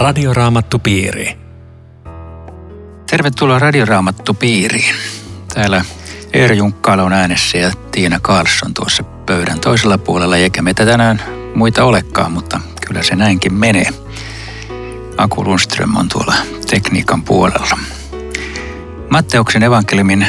Radioraamattupiiri. 0.00 1.38
Tervetuloa 3.10 3.58
Radioraamattupiiriin. 3.58 4.94
Täällä 5.54 5.84
Eero 6.32 6.54
Junkkaala 6.54 7.02
on 7.02 7.12
äänessä 7.12 7.58
ja 7.58 7.72
Tiina 7.92 8.20
Karlsson 8.20 8.74
tuossa 8.74 9.02
pöydän 9.02 9.60
toisella 9.60 9.98
puolella, 9.98 10.36
eikä 10.36 10.62
meitä 10.62 10.86
tänään 10.86 11.22
muita 11.54 11.84
olekaan, 11.84 12.32
mutta 12.32 12.60
kyllä 12.86 13.02
se 13.02 13.16
näinkin 13.16 13.54
menee. 13.54 13.86
Aku 15.16 15.44
Lundström 15.44 15.96
on 15.96 16.08
tuolla 16.08 16.34
tekniikan 16.70 17.22
puolella. 17.22 17.78
Matteuksen 19.10 19.62
evankeliumin 19.62 20.26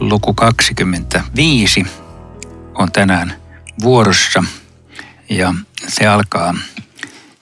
luku 0.00 0.34
25 0.34 1.86
on 2.74 2.92
tänään 2.92 3.34
vuorossa 3.82 4.44
ja 5.28 5.54
se 5.88 6.06
alkaa 6.06 6.54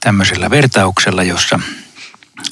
tämmöisellä 0.06 0.50
vertauksella, 0.50 1.22
jossa 1.22 1.60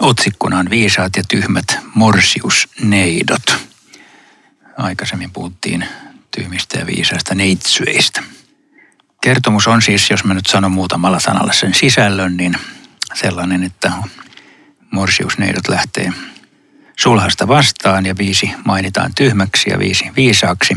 otsikkona 0.01 0.59
on 0.59 0.71
viisaat 0.71 1.17
ja 1.17 1.23
tyhmät 1.29 1.79
morsiusneidot. 1.95 3.57
Aikaisemmin 4.77 5.31
puhuttiin 5.31 5.89
tyhmistä 6.37 6.79
ja 6.79 6.87
viisaista 6.87 7.35
neitsyistä. 7.35 8.23
Kertomus 9.23 9.67
on 9.67 9.83
siis, 9.83 10.11
jos 10.11 10.25
mä 10.25 10.35
nyt 10.35 10.47
sanon 10.47 10.73
muutamalla 10.73 11.21
sanalla 11.21 11.53
sen 11.53 11.75
sisällön, 11.75 12.37
niin 12.37 12.57
sellainen, 13.15 13.63
että 13.63 13.93
morsiusneidot 14.91 15.69
lähtee 15.69 16.13
sulhasta 16.97 17.49
vastaan 17.49 18.07
ja 18.07 18.19
viisi 18.19 18.51
mainitaan 18.65 19.15
tyhmäksi 19.15 19.71
ja 19.71 19.79
viisi 19.79 20.05
viisaaksi. 20.17 20.77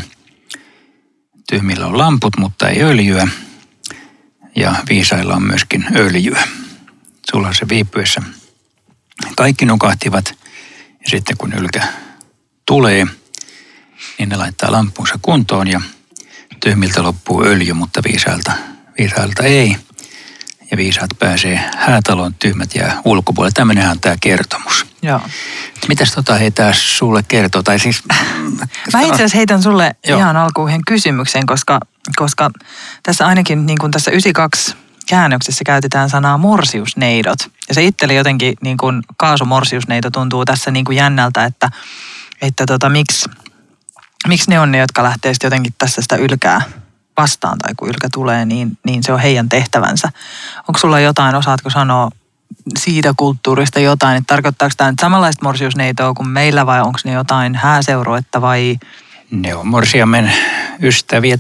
Tyhmillä 1.49 1.87
on 1.87 1.97
lamput, 1.97 2.37
mutta 2.37 2.69
ei 2.69 2.83
öljyä 2.83 3.27
ja 4.55 4.75
viisailla 4.89 5.35
on 5.35 5.43
myöskin 5.43 5.85
öljyä. 5.95 6.43
Sulhasen 7.31 7.69
viipyessä 7.69 8.21
kaikki 9.35 9.65
nukahtivat 9.65 10.37
ja 10.75 11.09
sitten 11.09 11.37
kun 11.37 11.53
ylkä 11.53 11.87
tulee, 12.65 13.07
niin 14.17 14.29
ne 14.29 14.35
laittaa 14.35 14.71
lampunsa 14.71 15.19
kuntoon 15.21 15.67
ja 15.67 15.81
tyhmiltä 16.59 17.03
loppuu 17.03 17.43
öljy, 17.43 17.73
mutta 17.73 18.01
viisailta, 18.03 18.51
viisailta 18.99 19.43
ei. 19.43 19.77
Ja 20.71 20.77
viisaat 20.77 21.09
pääsee 21.19 21.69
häätaloon, 21.77 22.33
tyhmät 22.33 22.75
jää 22.75 23.01
ulkopuolelle. 23.05 23.51
Tämmöinenhän 23.53 23.91
on 23.91 23.99
tämä 23.99 24.15
kertomus. 24.21 24.85
Joo. 25.01 25.21
Mitäs 25.87 26.11
tota 26.11 26.35
heitä 26.35 26.73
sulle 26.73 27.23
kertoo? 27.23 27.63
Tai 27.63 27.79
siis, 27.79 28.03
Mä 28.93 29.01
itse 29.01 29.13
asiassa 29.13 29.37
heitän 29.37 29.63
sulle 29.63 29.95
Joo. 30.07 30.19
ihan 30.19 30.37
alkuun 30.37 30.69
yhden 30.69 30.81
kysymyksen, 30.87 31.45
koska, 31.45 31.79
koska 32.15 32.51
tässä 33.03 33.27
ainakin 33.27 33.65
niin 33.65 33.77
kuin 33.77 33.91
tässä 33.91 34.11
92 34.11 34.75
käännöksessä 35.09 35.63
käytetään 35.65 36.09
sanaa 36.09 36.37
morsiusneidot. 36.37 37.39
Ja 37.69 37.75
se 37.75 37.83
itselle 37.83 38.13
jotenkin 38.13 38.53
niin 38.61 38.77
kuin 38.77 39.01
kaasumorsiusneito 39.17 40.11
tuntuu 40.11 40.45
tässä 40.45 40.71
niin 40.71 40.85
kuin 40.85 40.97
jännältä, 40.97 41.45
että, 41.45 41.69
että 42.41 42.65
tota, 42.65 42.89
miksi, 42.89 43.29
miksi 44.27 44.49
ne 44.49 44.59
on 44.59 44.71
ne, 44.71 44.77
jotka 44.77 45.03
lähtee 45.03 45.33
sitten 45.33 45.47
jotenkin 45.47 45.73
tässä 45.77 46.01
sitä 46.01 46.15
ylkää 46.15 46.61
vastaan 47.17 47.57
tai 47.57 47.73
kun 47.77 47.89
ylkä 47.89 48.09
tulee, 48.13 48.45
niin, 48.45 48.77
niin 48.85 49.03
se 49.03 49.13
on 49.13 49.19
heidän 49.19 49.49
tehtävänsä. 49.49 50.09
Onko 50.67 50.79
sulla 50.79 50.99
jotain, 50.99 51.35
osaatko 51.35 51.69
sanoa 51.69 52.09
siitä 52.79 53.13
kulttuurista 53.17 53.79
jotain, 53.79 54.17
että 54.17 54.33
tarkoittaako 54.33 54.73
tämä 54.77 54.91
nyt 54.91 54.99
samanlaista 54.99 55.45
morsiusneitoa 55.45 56.13
kuin 56.13 56.29
meillä 56.29 56.65
vai 56.65 56.81
onko 56.81 56.99
ne 57.03 57.11
jotain 57.11 57.55
hääseuroetta 57.55 58.41
vai... 58.41 58.77
Ne 59.31 59.55
on 59.55 59.67
morsiamen 59.67 60.33
ystäviä. 60.81 61.37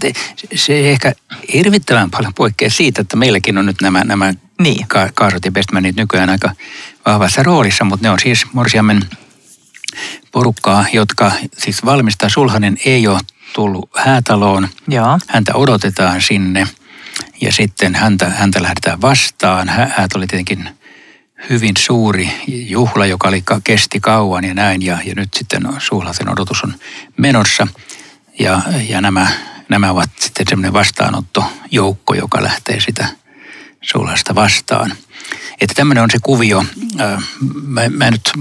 Se 0.55 0.73
ei 0.73 0.87
ehkä 0.89 1.13
hirvittävän 1.53 2.11
paljon 2.11 2.33
poikkea 2.33 2.69
siitä, 2.69 3.01
että 3.01 3.17
meilläkin 3.17 3.57
on 3.57 3.65
nyt 3.65 3.81
nämä, 3.81 4.03
nämä 4.03 4.33
Niin. 4.61 4.87
ka- 4.87 5.09
kaarot 5.13 5.45
ja 5.45 5.51
bestmanit 5.51 5.95
nykyään 5.95 6.29
aika 6.29 6.51
vahvassa 7.05 7.43
roolissa, 7.43 7.83
mutta 7.83 8.07
ne 8.07 8.11
on 8.11 8.19
siis 8.19 8.45
morsiamen 8.53 9.01
porukkaa, 10.31 10.85
jotka 10.93 11.31
siis 11.57 11.85
valmistaa. 11.85 12.29
Sulhanen 12.29 12.77
ei 12.85 13.07
ole 13.07 13.19
tullut 13.53 13.89
häätaloon. 13.97 14.67
Joo. 14.87 15.19
Häntä 15.27 15.51
odotetaan 15.55 16.21
sinne 16.21 16.67
ja 17.41 17.51
sitten 17.51 17.95
häntä, 17.95 18.29
häntä 18.29 18.63
lähdetään 18.63 19.01
vastaan. 19.01 19.69
Hä- 19.69 19.91
Häät 19.97 20.13
oli 20.15 20.27
tietenkin 20.27 20.69
hyvin 21.49 21.73
suuri 21.79 22.29
juhla, 22.47 23.05
joka 23.05 23.27
oli, 23.27 23.43
kesti 23.63 23.99
kauan 23.99 24.43
ja 24.43 24.53
näin. 24.53 24.81
Ja, 24.81 24.97
ja 25.05 25.13
nyt 25.15 25.33
sitten 25.33 25.61
sulhasen 25.77 26.29
odotus 26.29 26.63
on 26.63 26.73
menossa. 27.17 27.67
Ja, 28.39 28.61
ja 28.89 29.01
nämä, 29.01 29.27
nämä 29.69 29.91
ovat 29.91 30.09
sitten 30.19 30.45
semmoinen 30.49 30.73
vastaanottojoukko, 30.73 32.13
joka 32.13 32.43
lähtee 32.43 32.79
sitä 32.79 33.07
sulhasta 33.81 34.35
vastaan. 34.35 34.91
Että 35.61 35.73
tämmöinen 35.75 36.03
on 36.03 36.09
se 36.11 36.17
kuvio. 36.23 36.65
Äh, 37.01 37.23
Mä, 37.63 37.81
mä 37.89 38.05
en 38.07 38.13
nyt 38.13 38.31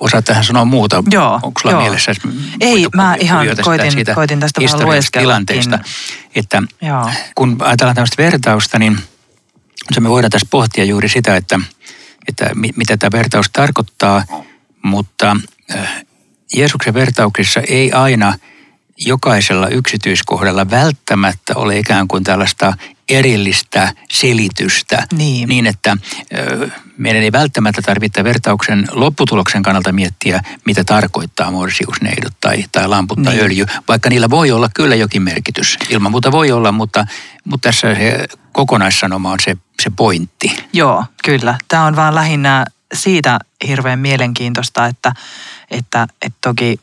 osaa 0.00 0.22
tähän 0.22 0.44
sanoa 0.44 0.64
muuta. 0.64 1.04
Joo, 1.10 1.40
Onko 1.42 1.60
sulla 1.60 1.72
joo. 1.74 1.82
mielessä 1.82 2.12
Ei, 2.60 2.86
mä 2.94 3.16
ihan 3.20 3.46
koitin- 3.62 3.92
siitä 3.92 4.14
koitin 4.14 4.40
tästä 4.40 4.60
vähän 4.60 5.02
tilanteesta. 5.12 5.78
Että 6.34 6.62
Joo. 6.82 7.10
kun 7.34 7.56
ajatellaan 7.60 7.94
tämmöistä 7.94 8.22
vertausta, 8.22 8.78
niin 8.78 8.98
se 9.92 10.00
me 10.00 10.08
voidaan 10.08 10.30
tässä 10.30 10.46
pohtia 10.50 10.84
juuri 10.84 11.08
sitä, 11.08 11.36
että, 11.36 11.60
että 12.28 12.50
mi- 12.54 12.72
mitä 12.76 12.96
tämä 12.96 13.18
vertaus 13.18 13.50
tarkoittaa, 13.52 14.24
mutta 14.82 15.36
äh, 15.74 16.04
Jeesuksen 16.54 16.94
vertauksissa 16.94 17.60
ei 17.60 17.92
aina 17.92 18.34
jokaisella 19.06 19.68
yksityiskohdalla 19.68 20.70
välttämättä 20.70 21.52
ole 21.56 21.78
ikään 21.78 22.08
kuin 22.08 22.24
tällaista 22.24 22.72
erillistä 23.08 23.92
selitystä. 24.12 25.06
Niin. 25.12 25.48
niin 25.48 25.66
että 25.66 25.96
ö, 26.36 26.70
meidän 26.96 27.22
ei 27.22 27.32
välttämättä 27.32 27.82
tarvitse 27.82 28.24
vertauksen 28.24 28.88
lopputuloksen 28.92 29.62
kannalta 29.62 29.92
miettiä, 29.92 30.40
mitä 30.66 30.84
tarkoittaa 30.84 31.50
morsiusneidot 31.50 32.32
tai, 32.40 32.64
tai 32.72 32.88
lamput 32.88 33.22
tai 33.22 33.34
Niin. 33.34 33.44
öljy, 33.44 33.66
vaikka 33.88 34.08
niillä 34.08 34.30
voi 34.30 34.50
olla 34.50 34.68
kyllä 34.74 34.94
jokin 34.94 35.22
merkitys. 35.22 35.78
Ilman 35.88 36.10
muuta 36.10 36.32
voi 36.32 36.50
olla, 36.50 36.72
mutta, 36.72 37.06
mutta 37.44 37.68
tässä 37.68 37.94
se 37.94 38.26
kokonaissanoma 38.52 39.32
on 39.32 39.40
se, 39.44 39.56
se 39.82 39.90
pointti. 39.96 40.56
Joo, 40.72 41.04
kyllä. 41.24 41.58
Tämä 41.68 41.84
on 41.84 41.96
vaan 41.96 42.14
lähinnä 42.14 42.64
siitä 42.94 43.38
hirveän 43.66 43.98
mielenkiintoista, 43.98 44.86
että, 44.86 45.12
että, 45.70 46.06
että 46.22 46.38
toki 46.40 46.80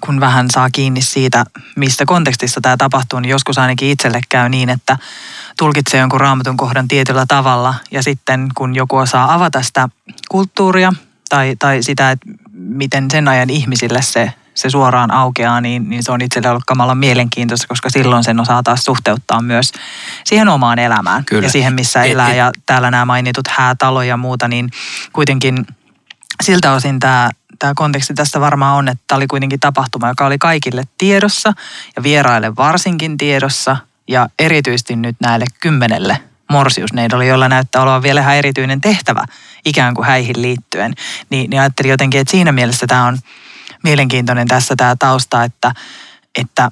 kun 0.00 0.20
vähän 0.20 0.46
saa 0.50 0.70
kiinni 0.70 1.02
siitä, 1.02 1.44
mistä 1.76 2.04
kontekstissa 2.06 2.60
tämä 2.60 2.76
tapahtuu, 2.76 3.20
niin 3.20 3.30
joskus 3.30 3.58
ainakin 3.58 3.90
itselle 3.90 4.20
käy 4.28 4.48
niin, 4.48 4.68
että 4.70 4.96
tulkitsee 5.58 6.00
jonkun 6.00 6.20
raamatun 6.20 6.56
kohdan 6.56 6.88
tietyllä 6.88 7.24
tavalla 7.28 7.74
ja 7.90 8.02
sitten 8.02 8.48
kun 8.54 8.74
joku 8.74 8.96
osaa 8.96 9.34
avata 9.34 9.62
sitä 9.62 9.88
kulttuuria 10.30 10.92
tai, 11.28 11.56
tai 11.58 11.82
sitä, 11.82 12.10
että 12.10 12.26
miten 12.52 13.10
sen 13.10 13.28
ajan 13.28 13.50
ihmisille 13.50 14.02
se, 14.02 14.32
se 14.54 14.70
suoraan 14.70 15.10
aukeaa, 15.10 15.60
niin, 15.60 15.88
niin 15.88 16.02
se 16.02 16.12
on 16.12 16.22
itselle 16.22 16.50
ollut 16.50 16.64
kamalan 16.66 16.98
mielenkiintoista, 16.98 17.66
koska 17.68 17.90
silloin 17.90 18.24
sen 18.24 18.40
osaa 18.40 18.62
taas 18.62 18.84
suhteuttaa 18.84 19.42
myös 19.42 19.72
siihen 20.24 20.48
omaan 20.48 20.78
elämään 20.78 21.24
Kyllä. 21.24 21.46
ja 21.46 21.50
siihen, 21.50 21.74
missä 21.74 22.02
Et- 22.02 22.10
elää. 22.12 22.30
et- 22.30 22.36
Ja 22.36 22.52
täällä 22.66 22.90
nämä 22.90 23.04
mainitut 23.04 23.48
häätalo 23.48 24.02
ja 24.02 24.16
muuta, 24.16 24.48
niin 24.48 24.70
kuitenkin 25.12 25.66
siltä 26.42 26.72
osin 26.72 26.98
tämä, 27.00 27.30
tämä 27.58 27.72
konteksti 27.76 28.14
tässä 28.14 28.40
varmaan 28.40 28.76
on, 28.76 28.88
että 28.88 29.04
tämä 29.06 29.16
oli 29.16 29.26
kuitenkin 29.26 29.60
tapahtuma, 29.60 30.08
joka 30.08 30.26
oli 30.26 30.38
kaikille 30.38 30.82
tiedossa 30.98 31.52
ja 31.96 32.02
vieraille 32.02 32.56
varsinkin 32.56 33.16
tiedossa 33.16 33.76
ja 34.08 34.28
erityisesti 34.38 34.96
nyt 34.96 35.16
näille 35.20 35.44
kymmenelle 35.60 36.18
morsiusneidolle, 36.50 37.26
joilla 37.26 37.48
näyttää 37.48 37.82
olevan 37.82 38.02
vielä 38.02 38.20
ihan 38.20 38.36
erityinen 38.36 38.80
tehtävä 38.80 39.24
ikään 39.64 39.94
kuin 39.94 40.06
häihin 40.06 40.42
liittyen. 40.42 40.94
Niin, 41.30 41.50
niin 41.50 41.60
ajattelin 41.60 41.90
jotenkin, 41.90 42.20
että 42.20 42.30
siinä 42.30 42.52
mielessä 42.52 42.86
tämä 42.86 43.06
on 43.06 43.18
mielenkiintoinen 43.82 44.48
tässä 44.48 44.76
tämä 44.76 44.96
tausta, 44.98 45.44
että, 45.44 45.72
että 46.38 46.70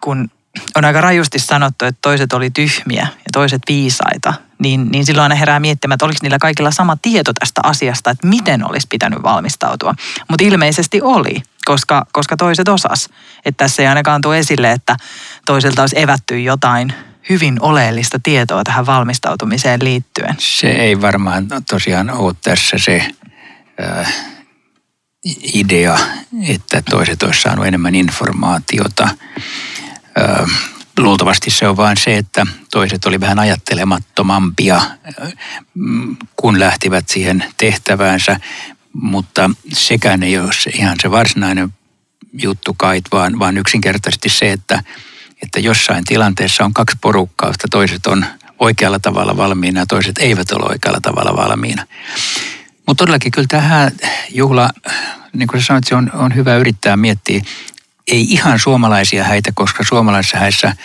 kun 0.00 0.30
on 0.74 0.84
aika 0.84 1.00
rajusti 1.00 1.38
sanottu, 1.38 1.84
että 1.84 1.98
toiset 2.02 2.32
oli 2.32 2.50
tyhmiä 2.50 3.06
ja 3.12 3.30
toiset 3.32 3.62
viisaita, 3.68 4.34
niin, 4.58 4.88
niin 4.90 5.06
silloin 5.06 5.22
aina 5.22 5.34
herää 5.34 5.60
miettimään, 5.60 5.94
että 5.94 6.04
oliko 6.04 6.18
niillä 6.22 6.38
kaikilla 6.38 6.70
sama 6.70 6.96
tieto 7.02 7.32
tästä 7.32 7.60
asiasta, 7.64 8.10
että 8.10 8.26
miten 8.26 8.70
olisi 8.70 8.86
pitänyt 8.90 9.22
valmistautua. 9.22 9.94
Mutta 10.30 10.44
ilmeisesti 10.44 11.00
oli, 11.02 11.42
koska, 11.64 12.06
koska 12.12 12.36
toiset 12.36 12.68
osas. 12.68 13.08
Että 13.44 13.64
tässä 13.64 13.82
ei 13.82 13.88
ainakaan 13.88 14.20
tule 14.20 14.38
esille, 14.38 14.72
että 14.72 14.96
toiselta 15.46 15.82
olisi 15.82 16.00
evätty 16.00 16.40
jotain 16.40 16.92
hyvin 17.28 17.56
oleellista 17.60 18.18
tietoa 18.22 18.64
tähän 18.64 18.86
valmistautumiseen 18.86 19.84
liittyen. 19.84 20.34
Se 20.38 20.68
ei 20.68 21.00
varmaan 21.00 21.48
tosiaan 21.70 22.10
ole 22.10 22.34
tässä 22.42 22.78
se 22.78 23.08
äh, 23.80 24.14
idea, 25.54 25.98
että 26.48 26.82
toiset 26.90 27.22
olisi 27.22 27.40
saanut 27.40 27.66
enemmän 27.66 27.94
informaatiota. 27.94 29.08
Luultavasti 30.98 31.50
se 31.50 31.68
on 31.68 31.76
vain 31.76 31.96
se, 31.96 32.16
että 32.16 32.46
toiset 32.70 33.04
oli 33.04 33.20
vähän 33.20 33.38
ajattelemattomampia, 33.38 34.80
kun 36.36 36.60
lähtivät 36.60 37.08
siihen 37.08 37.44
tehtäväänsä, 37.56 38.40
mutta 38.92 39.50
sekään 39.72 40.22
ei 40.22 40.38
ole 40.38 40.52
se, 40.52 40.70
ihan 40.70 40.96
se 41.02 41.10
varsinainen 41.10 41.74
juttu 42.42 42.74
kait, 42.74 43.04
vaan, 43.12 43.38
vaan 43.38 43.58
yksinkertaisesti 43.58 44.28
se, 44.28 44.52
että, 44.52 44.82
että 45.42 45.60
jossain 45.60 46.04
tilanteessa 46.04 46.64
on 46.64 46.74
kaksi 46.74 46.96
porukkaa, 47.00 47.48
josta 47.48 47.68
toiset 47.70 48.06
on 48.06 48.26
oikealla 48.58 48.98
tavalla 48.98 49.36
valmiina 49.36 49.80
ja 49.80 49.86
toiset 49.86 50.18
eivät 50.18 50.52
ole 50.52 50.70
oikealla 50.70 51.00
tavalla 51.00 51.36
valmiina. 51.36 51.86
Mutta 52.86 53.02
todellakin 53.02 53.32
kyllä 53.32 53.48
tähän 53.50 53.92
juhla, 54.30 54.70
niin 55.32 55.48
kuin 55.48 55.60
sä 55.60 55.66
sanoit, 55.66 55.84
se 55.86 55.94
on, 55.94 56.10
on 56.14 56.34
hyvä 56.34 56.56
yrittää 56.56 56.96
miettiä, 56.96 57.42
ei 58.06 58.20
ihan 58.20 58.58
suomalaisia 58.58 59.24
häitä, 59.24 59.50
koska 59.54 59.84
suomalaisissa 59.84 60.38
häissä 60.38 60.76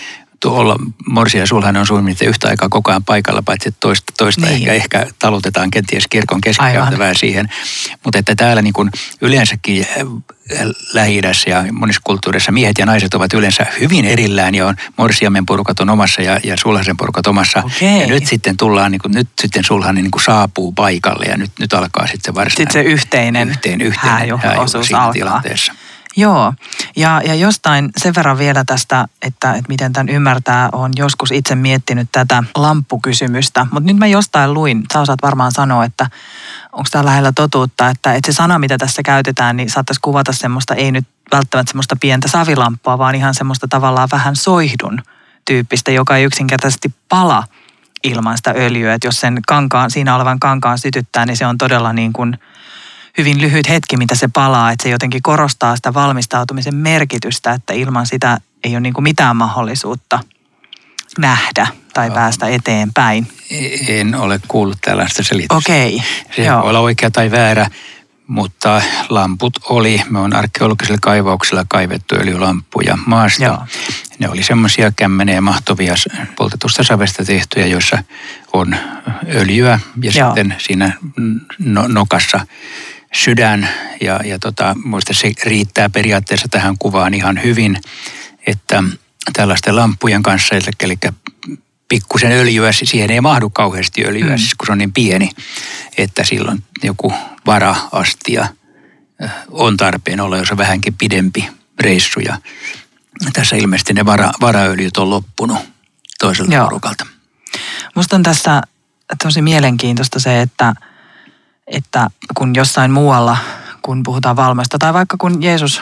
olla 0.45 0.75
morsia 1.05 1.39
ja 1.39 1.47
sulhanen 1.47 1.79
on 1.79 1.87
suunnilleen 1.87 2.29
yhtä 2.29 2.47
aikaa 2.47 2.69
koko 2.69 2.91
ajan 2.91 3.03
paikalla, 3.03 3.41
paitsi 3.41 3.75
toista, 3.79 4.13
toista 4.17 4.45
niin. 4.45 4.55
ehkä, 4.55 4.73
ehkä 4.73 5.07
talutetaan 5.19 5.71
kenties 5.71 6.07
kirkon 6.09 6.41
keskikäytävää 6.41 7.13
siihen. 7.13 7.49
Mutta 8.03 8.19
että 8.19 8.35
täällä 8.35 8.61
niin 8.61 8.73
kuin 8.73 8.89
yleensäkin 9.21 9.85
äh, 9.97 10.67
lähi 10.93 11.21
ja 11.47 11.65
monissa 11.71 12.01
kulttuureissa 12.03 12.51
miehet 12.51 12.77
ja 12.77 12.85
naiset 12.85 13.13
ovat 13.13 13.33
yleensä 13.33 13.65
hyvin 13.79 14.05
erillään 14.05 14.55
ja 14.55 14.67
on 14.67 14.75
morsiamen 14.97 15.45
porukat 15.45 15.79
on 15.79 15.89
omassa 15.89 16.21
ja, 16.21 16.39
ja 16.43 16.57
sulhasen 16.57 16.97
porukat 16.97 17.27
omassa. 17.27 17.59
Okay. 17.59 18.01
Ja 18.01 18.07
nyt 18.07 18.25
sitten 18.25 18.57
tullaan, 18.57 18.91
niin 18.91 19.01
kuin, 19.01 19.11
nyt 19.11 19.27
sitten 19.41 19.63
sulhanen 19.63 20.03
niin 20.03 20.11
kuin 20.11 20.23
saapuu 20.23 20.71
paikalle 20.71 21.25
ja 21.25 21.37
nyt, 21.37 21.51
nyt 21.59 21.73
alkaa 21.73 22.07
sitten 22.07 22.21
se 22.25 22.35
varsinainen. 22.35 22.71
Sitten 22.71 22.83
se 22.83 22.91
yhteinen, 22.91 23.49
yhteen, 23.49 23.81
yhteinen 23.81 24.17
hääjuhlaosuus 24.17 24.93
alkaa. 24.93 25.13
tilanteessa. 25.13 25.73
Joo, 26.17 26.53
ja, 26.95 27.21
ja 27.25 27.35
jostain 27.35 27.89
sen 27.97 28.15
verran 28.15 28.37
vielä 28.37 28.63
tästä, 28.65 29.05
että, 29.21 29.53
että 29.53 29.67
miten 29.67 29.93
tämän 29.93 30.09
ymmärtää, 30.09 30.69
on 30.71 30.91
joskus 30.95 31.31
itse 31.31 31.55
miettinyt 31.55 32.09
tätä 32.11 32.43
lamppukysymystä. 32.55 33.67
Mutta 33.71 33.87
nyt 33.87 33.97
mä 33.97 34.07
jostain 34.07 34.53
luin, 34.53 34.83
sä 34.93 34.99
osaat 34.99 35.21
varmaan 35.21 35.51
sanoa, 35.51 35.85
että 35.85 36.09
onko 36.71 36.87
tämä 36.91 37.05
lähellä 37.05 37.31
totuutta, 37.35 37.89
että, 37.89 38.13
että 38.13 38.31
se 38.31 38.35
sana, 38.35 38.59
mitä 38.59 38.77
tässä 38.77 39.03
käytetään, 39.03 39.57
niin 39.57 39.69
saattaisi 39.69 40.01
kuvata 40.01 40.33
semmoista, 40.33 40.75
ei 40.75 40.91
nyt 40.91 41.07
välttämättä 41.31 41.71
semmoista 41.71 41.95
pientä 42.01 42.27
savilamppua, 42.27 42.97
vaan 42.97 43.15
ihan 43.15 43.33
semmoista 43.33 43.67
tavallaan 43.67 44.09
vähän 44.11 44.35
soihdun 44.35 45.01
tyyppistä, 45.45 45.91
joka 45.91 46.17
ei 46.17 46.23
yksinkertaisesti 46.23 46.93
pala 47.09 47.43
ilman 48.03 48.37
sitä 48.37 48.53
öljyä. 48.57 48.93
Että 48.93 49.07
jos 49.07 49.19
sen 49.19 49.39
kankaan, 49.47 49.91
siinä 49.91 50.15
olevan 50.15 50.39
kankaan 50.39 50.77
sytyttää, 50.77 51.25
niin 51.25 51.37
se 51.37 51.45
on 51.45 51.57
todella 51.57 51.93
niin 51.93 52.13
kuin– 52.13 52.37
hyvin 53.17 53.41
lyhyt 53.41 53.69
hetki, 53.69 53.97
mitä 53.97 54.15
se 54.15 54.27
palaa, 54.27 54.71
että 54.71 54.83
se 54.83 54.89
jotenkin 54.89 55.21
korostaa 55.21 55.75
sitä 55.75 55.93
valmistautumisen 55.93 56.75
merkitystä, 56.75 57.53
että 57.53 57.73
ilman 57.73 58.05
sitä 58.05 58.37
ei 58.63 58.71
ole 58.71 58.79
niin 58.79 58.93
kuin 58.93 59.03
mitään 59.03 59.35
mahdollisuutta 59.35 60.19
nähdä 61.17 61.67
tai 61.93 62.11
päästä 62.11 62.47
eteenpäin. 62.47 63.27
En 63.87 64.15
ole 64.15 64.39
kuullut 64.47 64.77
tällaista 64.81 65.23
selitystä. 65.23 65.55
Okei. 65.55 65.95
Okay. 65.95 66.07
Se 66.35 66.43
Joo. 66.43 66.61
voi 66.61 66.69
olla 66.69 66.79
oikea 66.79 67.11
tai 67.11 67.31
väärä, 67.31 67.67
mutta 68.27 68.81
lamput 69.09 69.53
oli, 69.63 70.01
me 70.09 70.19
on 70.19 70.35
arkeologisilla 70.35 70.97
kaivauksilla 71.01 71.65
kaivettu 71.69 72.15
öljylamppuja 72.15 72.97
maasta. 73.05 73.43
Joo. 73.43 73.57
Ne 74.19 74.29
oli 74.29 74.43
semmoisia 74.43 74.91
kämmeneen 74.95 75.43
mahtuvia 75.43 75.95
poltetusta 76.35 76.83
savesta 76.83 77.25
tehtyjä, 77.25 77.67
joissa 77.67 78.03
on 78.53 78.75
öljyä 79.35 79.79
ja 80.01 80.11
Joo. 80.15 80.29
sitten 80.29 80.55
siinä 80.57 80.93
no, 81.59 81.87
nokassa 81.87 82.39
sydän 83.13 83.69
ja, 84.01 84.19
ja 84.23 84.39
tota, 84.39 84.75
muista 84.83 85.13
se 85.13 85.31
riittää 85.43 85.89
periaatteessa 85.89 86.47
tähän 86.51 86.77
kuvaan 86.79 87.13
ihan 87.13 87.43
hyvin, 87.43 87.77
että 88.47 88.83
tällaisten 89.33 89.75
lampujen 89.75 90.23
kanssa, 90.23 90.55
eli 90.55 90.97
pikkusen 91.87 92.31
öljyä, 92.31 92.71
siihen 92.71 93.11
ei 93.11 93.21
mahdu 93.21 93.49
kauheasti 93.49 94.05
öljyä, 94.05 94.35
mm. 94.35 94.37
siis 94.37 94.55
kun 94.55 94.65
se 94.65 94.71
on 94.71 94.77
niin 94.77 94.93
pieni, 94.93 95.29
että 95.97 96.23
silloin 96.23 96.63
joku 96.83 97.13
vara-astia 97.45 98.47
on 99.49 99.77
tarpeen 99.77 100.19
olla, 100.19 100.37
jos 100.37 100.51
on 100.51 100.57
vähänkin 100.57 100.95
pidempi 100.97 101.49
reissu. 101.79 102.19
Ja 102.19 102.37
tässä 103.33 103.55
ilmeisesti 103.55 103.93
ne 103.93 104.05
vara, 104.05 104.31
varaöljyt 104.41 104.97
on 104.97 105.09
loppunut 105.09 105.59
toiselta 106.19 106.53
Joo. 106.53 106.63
porukalta. 106.63 107.05
Musta 107.95 108.15
on 108.15 108.23
tässä 108.23 108.61
tosi 109.23 109.41
mielenkiintoista 109.41 110.19
se, 110.19 110.41
että– 110.41 110.73
että 111.71 112.07
kun 112.37 112.55
jossain 112.55 112.91
muualla, 112.91 113.37
kun 113.81 114.03
puhutaan 114.03 114.35
valmoista, 114.35 114.77
tai 114.79 114.93
vaikka 114.93 115.17
kun 115.19 115.43
Jeesus 115.43 115.81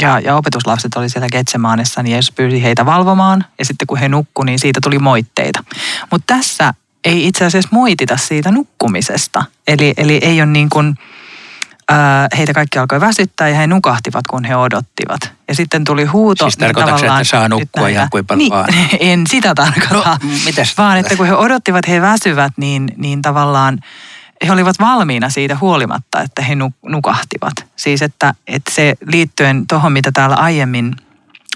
ja, 0.00 0.20
ja 0.20 0.36
opetuslapset 0.36 0.94
oli 0.94 1.08
siellä 1.08 1.28
Getsemaanessa, 1.32 2.02
niin 2.02 2.12
Jeesus 2.12 2.32
pyysi 2.32 2.62
heitä 2.62 2.86
valvomaan, 2.86 3.44
ja 3.58 3.64
sitten 3.64 3.86
kun 3.86 3.98
he 3.98 4.08
nukku, 4.08 4.42
niin 4.42 4.58
siitä 4.58 4.80
tuli 4.82 4.98
moitteita. 4.98 5.64
Mutta 6.10 6.34
tässä 6.34 6.74
ei 7.04 7.26
itse 7.26 7.44
asiassa 7.44 7.68
moitita 7.72 8.16
siitä 8.16 8.50
nukkumisesta. 8.50 9.44
Eli, 9.66 9.94
eli 9.96 10.20
ei 10.22 10.40
ole 10.40 10.50
niin 10.50 10.70
kuin, 10.70 10.94
heitä 12.36 12.52
kaikki 12.52 12.78
alkoi 12.78 13.00
väsyttää 13.00 13.48
ja 13.48 13.54
he 13.54 13.66
nukahtivat, 13.66 14.26
kun 14.26 14.44
he 14.44 14.56
odottivat. 14.56 15.32
Ja 15.48 15.54
sitten 15.54 15.84
tuli 15.84 16.04
huuto. 16.04 16.44
Siis 16.44 16.56
tarkoitatko 16.56 17.06
että 17.06 17.24
saa 17.24 17.48
nukkua 17.48 17.88
ihan 17.88 18.08
kuin 18.10 18.26
paljon 18.26 18.38
niin, 18.38 18.52
vaan? 18.52 18.68
En 19.00 19.26
sitä 19.26 19.54
tarkoita. 19.54 20.18
No, 20.22 20.30
mitäs? 20.44 20.78
Vaan 20.78 20.98
että 20.98 21.16
kun 21.16 21.26
he 21.26 21.34
odottivat, 21.34 21.88
he 21.88 22.02
väsyvät, 22.02 22.52
niin, 22.56 22.88
niin 22.96 23.22
tavallaan 23.22 23.80
he 24.46 24.52
olivat 24.52 24.76
valmiina 24.80 25.30
siitä 25.30 25.56
huolimatta, 25.60 26.20
että 26.20 26.42
he 26.42 26.54
nukahtivat. 26.82 27.52
Siis 27.76 28.02
että, 28.02 28.34
että 28.46 28.70
se 28.70 28.94
liittyen 29.06 29.66
tuohon, 29.66 29.92
mitä 29.92 30.12
täällä 30.12 30.36
aiemmin 30.36 30.96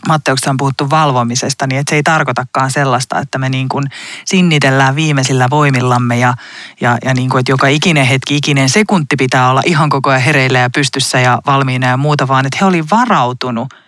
Matteuksessa 0.08 0.50
on 0.50 0.56
puhuttu 0.56 0.90
valvomisesta, 0.90 1.67
niin 1.67 1.79
että 1.79 1.90
se 1.90 1.96
ei 1.96 2.02
tarkoitakaan 2.02 2.70
sellaista, 2.70 3.19
että 3.19 3.38
me 3.38 3.49
niin 3.49 3.69
kuin 3.69 3.85
sinnitellään 4.25 4.96
viimeisillä 4.96 5.46
voimillamme 5.50 6.19
ja, 6.19 6.35
ja, 6.81 6.99
ja 7.05 7.14
niin 7.14 7.31
kuin, 7.31 7.40
että 7.40 7.52
joka 7.52 7.67
ikinen 7.67 8.06
hetki, 8.06 8.37
ikinen 8.37 8.69
sekunti 8.69 9.17
pitää 9.17 9.50
olla 9.50 9.62
ihan 9.67 9.91
koko 9.91 10.11
ajan 10.11 10.23
hereillä 10.23 10.58
ja 10.58 10.70
pystyssä 10.70 11.20
ja 11.20 11.38
valmiina 11.46 11.87
ja 11.87 11.96
muuta, 11.96 12.29
vaan 12.29 12.46
että 12.46 12.58
he 12.61 12.67
oli 12.67 12.84
varautunut– 12.91 13.75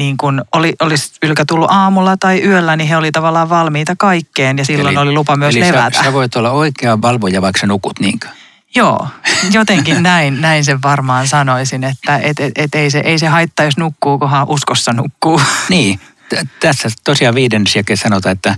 niin 0.00 0.16
kun 0.16 0.44
oli, 0.52 0.74
olisi 0.80 1.12
ylkä 1.22 1.44
tullut 1.48 1.70
aamulla 1.70 2.16
tai 2.16 2.42
yöllä, 2.44 2.76
niin 2.76 2.88
he 2.88 2.96
oli 2.96 3.12
tavallaan 3.12 3.48
valmiita 3.48 3.94
kaikkeen 3.98 4.58
ja 4.58 4.64
silloin 4.64 4.96
eli, 4.96 5.02
oli 5.02 5.12
lupa 5.12 5.36
myös 5.36 5.56
eli 5.56 5.60
levätä. 5.60 5.96
Sä, 5.98 6.04
sä 6.04 6.12
voit 6.12 6.36
olla 6.36 6.50
oikea 6.50 7.02
valvoja, 7.02 7.42
vaikka 7.42 7.60
sä 7.60 7.66
nukut 7.66 8.00
niinkö? 8.00 8.28
Joo, 8.74 9.08
jotenkin 9.52 10.02
näin, 10.12 10.40
näin 10.40 10.64
sen 10.64 10.82
varmaan 10.82 11.28
sanoisin, 11.28 11.84
että 11.84 12.16
et, 12.16 12.40
et, 12.40 12.52
et 12.56 12.74
ei, 12.74 12.90
se, 12.90 12.98
ei 12.98 13.18
se 13.18 13.26
haittaa, 13.26 13.64
jos 13.64 13.76
nukkuu, 13.76 14.18
kunhan 14.18 14.48
uskossa 14.48 14.92
nukkuu. 14.92 15.40
Niin, 15.68 16.00
t- 16.28 16.48
tässä 16.60 16.88
tosiaan 17.04 17.34
viidennes 17.34 17.76
jälkeen 17.76 17.96
sanotaan, 17.96 18.32
että 18.32 18.54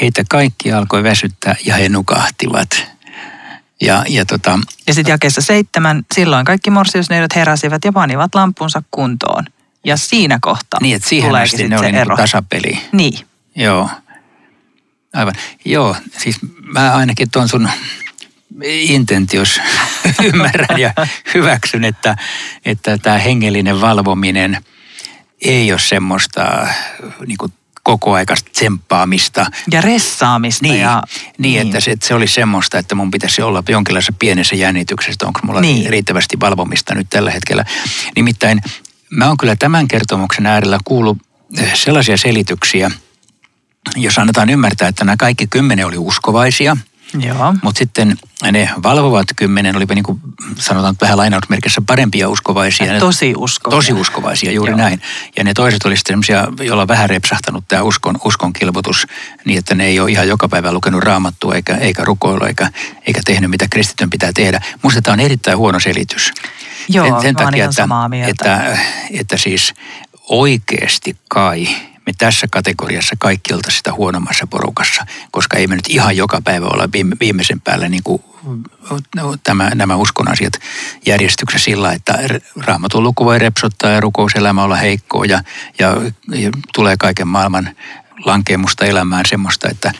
heitä 0.00 0.22
kaikki 0.30 0.72
alkoi 0.72 1.02
väsyttää 1.02 1.56
ja 1.64 1.74
he 1.74 1.88
nukahtivat. 1.88 2.86
Ja, 3.80 4.04
ja, 4.08 4.26
tota, 4.26 4.58
ja 4.86 4.94
sitten 4.94 5.12
jakeessa 5.12 5.40
seitsemän, 5.40 6.02
silloin 6.14 6.44
kaikki 6.44 6.70
morsiusneidot 6.70 7.34
heräsivät 7.34 7.84
ja 7.84 7.92
panivat 7.92 8.34
lampunsa 8.34 8.82
kuntoon. 8.90 9.44
Ja 9.84 9.96
siinä 9.96 10.38
kohtaa 10.40 10.80
Niin, 10.82 10.96
että 10.96 11.08
siihen 11.08 11.34
asti 11.34 11.68
ne 11.68 11.78
oli 11.78 11.92
niin 11.92 12.06
tasapeli. 12.16 12.78
Niin. 12.92 13.18
Joo. 13.56 13.90
Aivan. 15.12 15.34
Joo, 15.64 15.96
siis 16.18 16.36
mä 16.72 16.94
ainakin 16.94 17.30
tuon 17.30 17.48
sun 17.48 17.68
intentios 18.64 19.60
ymmärrän 20.32 20.80
ja 20.80 20.94
hyväksyn, 21.34 21.84
että, 21.84 22.16
että 22.64 22.98
tämä 22.98 23.18
hengellinen 23.18 23.80
valvominen 23.80 24.64
ei 25.40 25.72
ole 25.72 25.80
semmoista 25.80 26.66
niin 27.26 27.38
kuin 27.38 27.52
koko 27.82 28.12
aikaista 28.12 28.50
tsemppaamista. 28.52 29.46
Ja 29.70 29.80
ressaamista. 29.80 30.66
Niin, 30.66 30.80
ja, 30.80 31.02
niin, 31.38 31.52
niin. 31.52 31.66
Että, 31.66 31.80
se, 31.80 31.90
että 31.90 32.06
se 32.06 32.14
olisi 32.14 32.34
semmoista, 32.34 32.78
että 32.78 32.94
mun 32.94 33.10
pitäisi 33.10 33.42
olla 33.42 33.62
jonkinlaisessa 33.68 34.14
pienessä 34.18 34.56
jännityksessä, 34.56 35.26
onko 35.26 35.40
mulla 35.42 35.60
niin. 35.60 35.90
riittävästi 35.90 36.40
valvomista 36.40 36.94
nyt 36.94 37.06
tällä 37.10 37.30
hetkellä. 37.30 37.64
Nimittäin 38.16 38.60
Mä 39.12 39.28
oon 39.28 39.36
kyllä 39.36 39.56
tämän 39.56 39.88
kertomuksen 39.88 40.46
äärellä 40.46 40.78
kuullut 40.84 41.18
eh, 41.58 41.74
sellaisia 41.74 42.16
selityksiä, 42.16 42.90
jos 43.96 44.18
annetaan 44.18 44.50
ymmärtää, 44.50 44.88
että 44.88 45.04
nämä 45.04 45.16
kaikki 45.16 45.46
kymmenen 45.46 45.86
oli 45.86 45.98
uskovaisia. 45.98 46.76
Joo. 47.18 47.54
Mutta 47.62 47.78
sitten 47.78 48.16
ne 48.52 48.70
valvovat 48.82 49.26
kymmenen 49.36 49.76
olivat 49.76 49.94
niin 49.94 50.02
kuin 50.02 50.20
sanotaan 50.58 50.94
vähän 51.00 51.18
lainausmerkissä 51.18 51.82
parempia 51.86 52.28
uskovaisia. 52.28 52.98
Tosi 52.98 53.34
uskovaisia. 53.36 53.78
Tosi 53.78 54.00
uskovaisia, 54.00 54.52
juuri 54.52 54.70
Joo. 54.70 54.78
näin. 54.78 55.02
Ja 55.36 55.44
ne 55.44 55.54
toiset 55.54 55.84
olisivat 55.84 56.06
sellaisia, 56.06 56.66
joilla 56.66 56.82
on 56.82 56.88
vähän 56.88 57.10
repsahtanut 57.10 57.64
tämä 57.68 57.82
uskon, 57.82 58.18
uskon 58.24 58.52
kilvotus 58.52 59.06
niin, 59.44 59.58
että 59.58 59.74
ne 59.74 59.84
ei 59.84 60.00
ole 60.00 60.10
ihan 60.10 60.28
joka 60.28 60.48
päivä 60.48 60.72
lukenut 60.72 61.02
raamattua 61.02 61.54
eikä, 61.54 61.76
eikä 61.76 62.04
rukoilla 62.04 62.48
eikä, 62.48 62.70
eikä 63.06 63.20
tehnyt 63.24 63.50
mitä 63.50 63.66
kristityn 63.70 64.10
pitää 64.10 64.30
tehdä. 64.34 64.60
Musta 64.82 65.02
tämä 65.02 65.12
on 65.12 65.20
erittäin 65.20 65.58
huono 65.58 65.80
selitys. 65.80 66.32
Joo, 66.88 67.06
sen, 67.06 67.22
sen 67.22 67.34
takia, 67.34 67.64
että, 67.64 67.88
että, 68.26 68.78
että 69.10 69.36
siis 69.36 69.74
oikeasti 70.28 71.16
kai 71.28 71.68
me 72.06 72.12
tässä 72.18 72.46
kategoriassa 72.50 73.16
kaikki 73.18 73.54
oltaisiin 73.54 73.78
sitä 73.78 73.92
huonommassa 73.92 74.46
porukassa, 74.46 75.06
koska 75.30 75.56
ei 75.56 75.66
me 75.66 75.74
nyt 75.74 75.88
ihan 75.88 76.16
joka 76.16 76.40
päivä 76.44 76.66
olla 76.66 76.88
viime, 76.92 77.16
viimeisen 77.20 77.60
päällä 77.60 77.88
niin 77.88 78.02
kuin 78.02 78.22
no, 79.16 79.36
tämä, 79.44 79.70
nämä 79.74 79.96
uskon 79.96 80.30
asiat 80.30 80.52
järjestyksessä 81.06 81.64
sillä, 81.64 81.92
että 81.92 82.18
raamatun 82.56 83.02
luku 83.02 83.24
voi 83.24 83.38
repsottaa 83.38 83.90
ja 83.90 84.00
rukouselämä 84.00 84.62
olla 84.62 84.76
heikkoa 84.76 85.24
ja, 85.24 85.42
ja, 85.78 85.96
ja 86.28 86.50
tulee 86.74 86.96
kaiken 86.98 87.28
maailman 87.28 87.76
lankemusta 88.24 88.84
elämään 88.84 89.24
semmoista, 89.28 89.68
että 89.68 89.92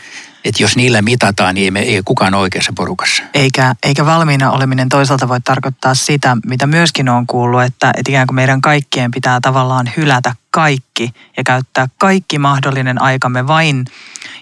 että 0.45 0.63
jos 0.63 0.75
niillä 0.75 1.01
mitataan, 1.01 1.55
niin 1.55 1.77
ei, 1.77 1.95
ei 1.95 2.01
kukaan 2.05 2.33
oikeassa 2.33 2.73
porukassa. 2.75 3.23
Eikä, 3.33 3.75
eikä 3.83 4.05
valmiina 4.05 4.51
oleminen 4.51 4.89
toisaalta 4.89 5.27
voi 5.27 5.41
tarkoittaa 5.41 5.95
sitä, 5.95 6.37
mitä 6.45 6.67
myöskin 6.67 7.09
on 7.09 7.27
kuullut, 7.27 7.63
että, 7.63 7.93
että 7.97 8.11
ikään 8.11 8.27
kuin 8.27 8.35
meidän 8.35 8.61
kaikkien 8.61 9.11
pitää 9.11 9.39
tavallaan 9.41 9.91
hylätä 9.97 10.35
kaikki 10.53 11.13
ja 11.37 11.43
käyttää 11.43 11.87
kaikki 11.97 12.39
mahdollinen 12.39 13.01
aikamme 13.01 13.47
vain 13.47 13.85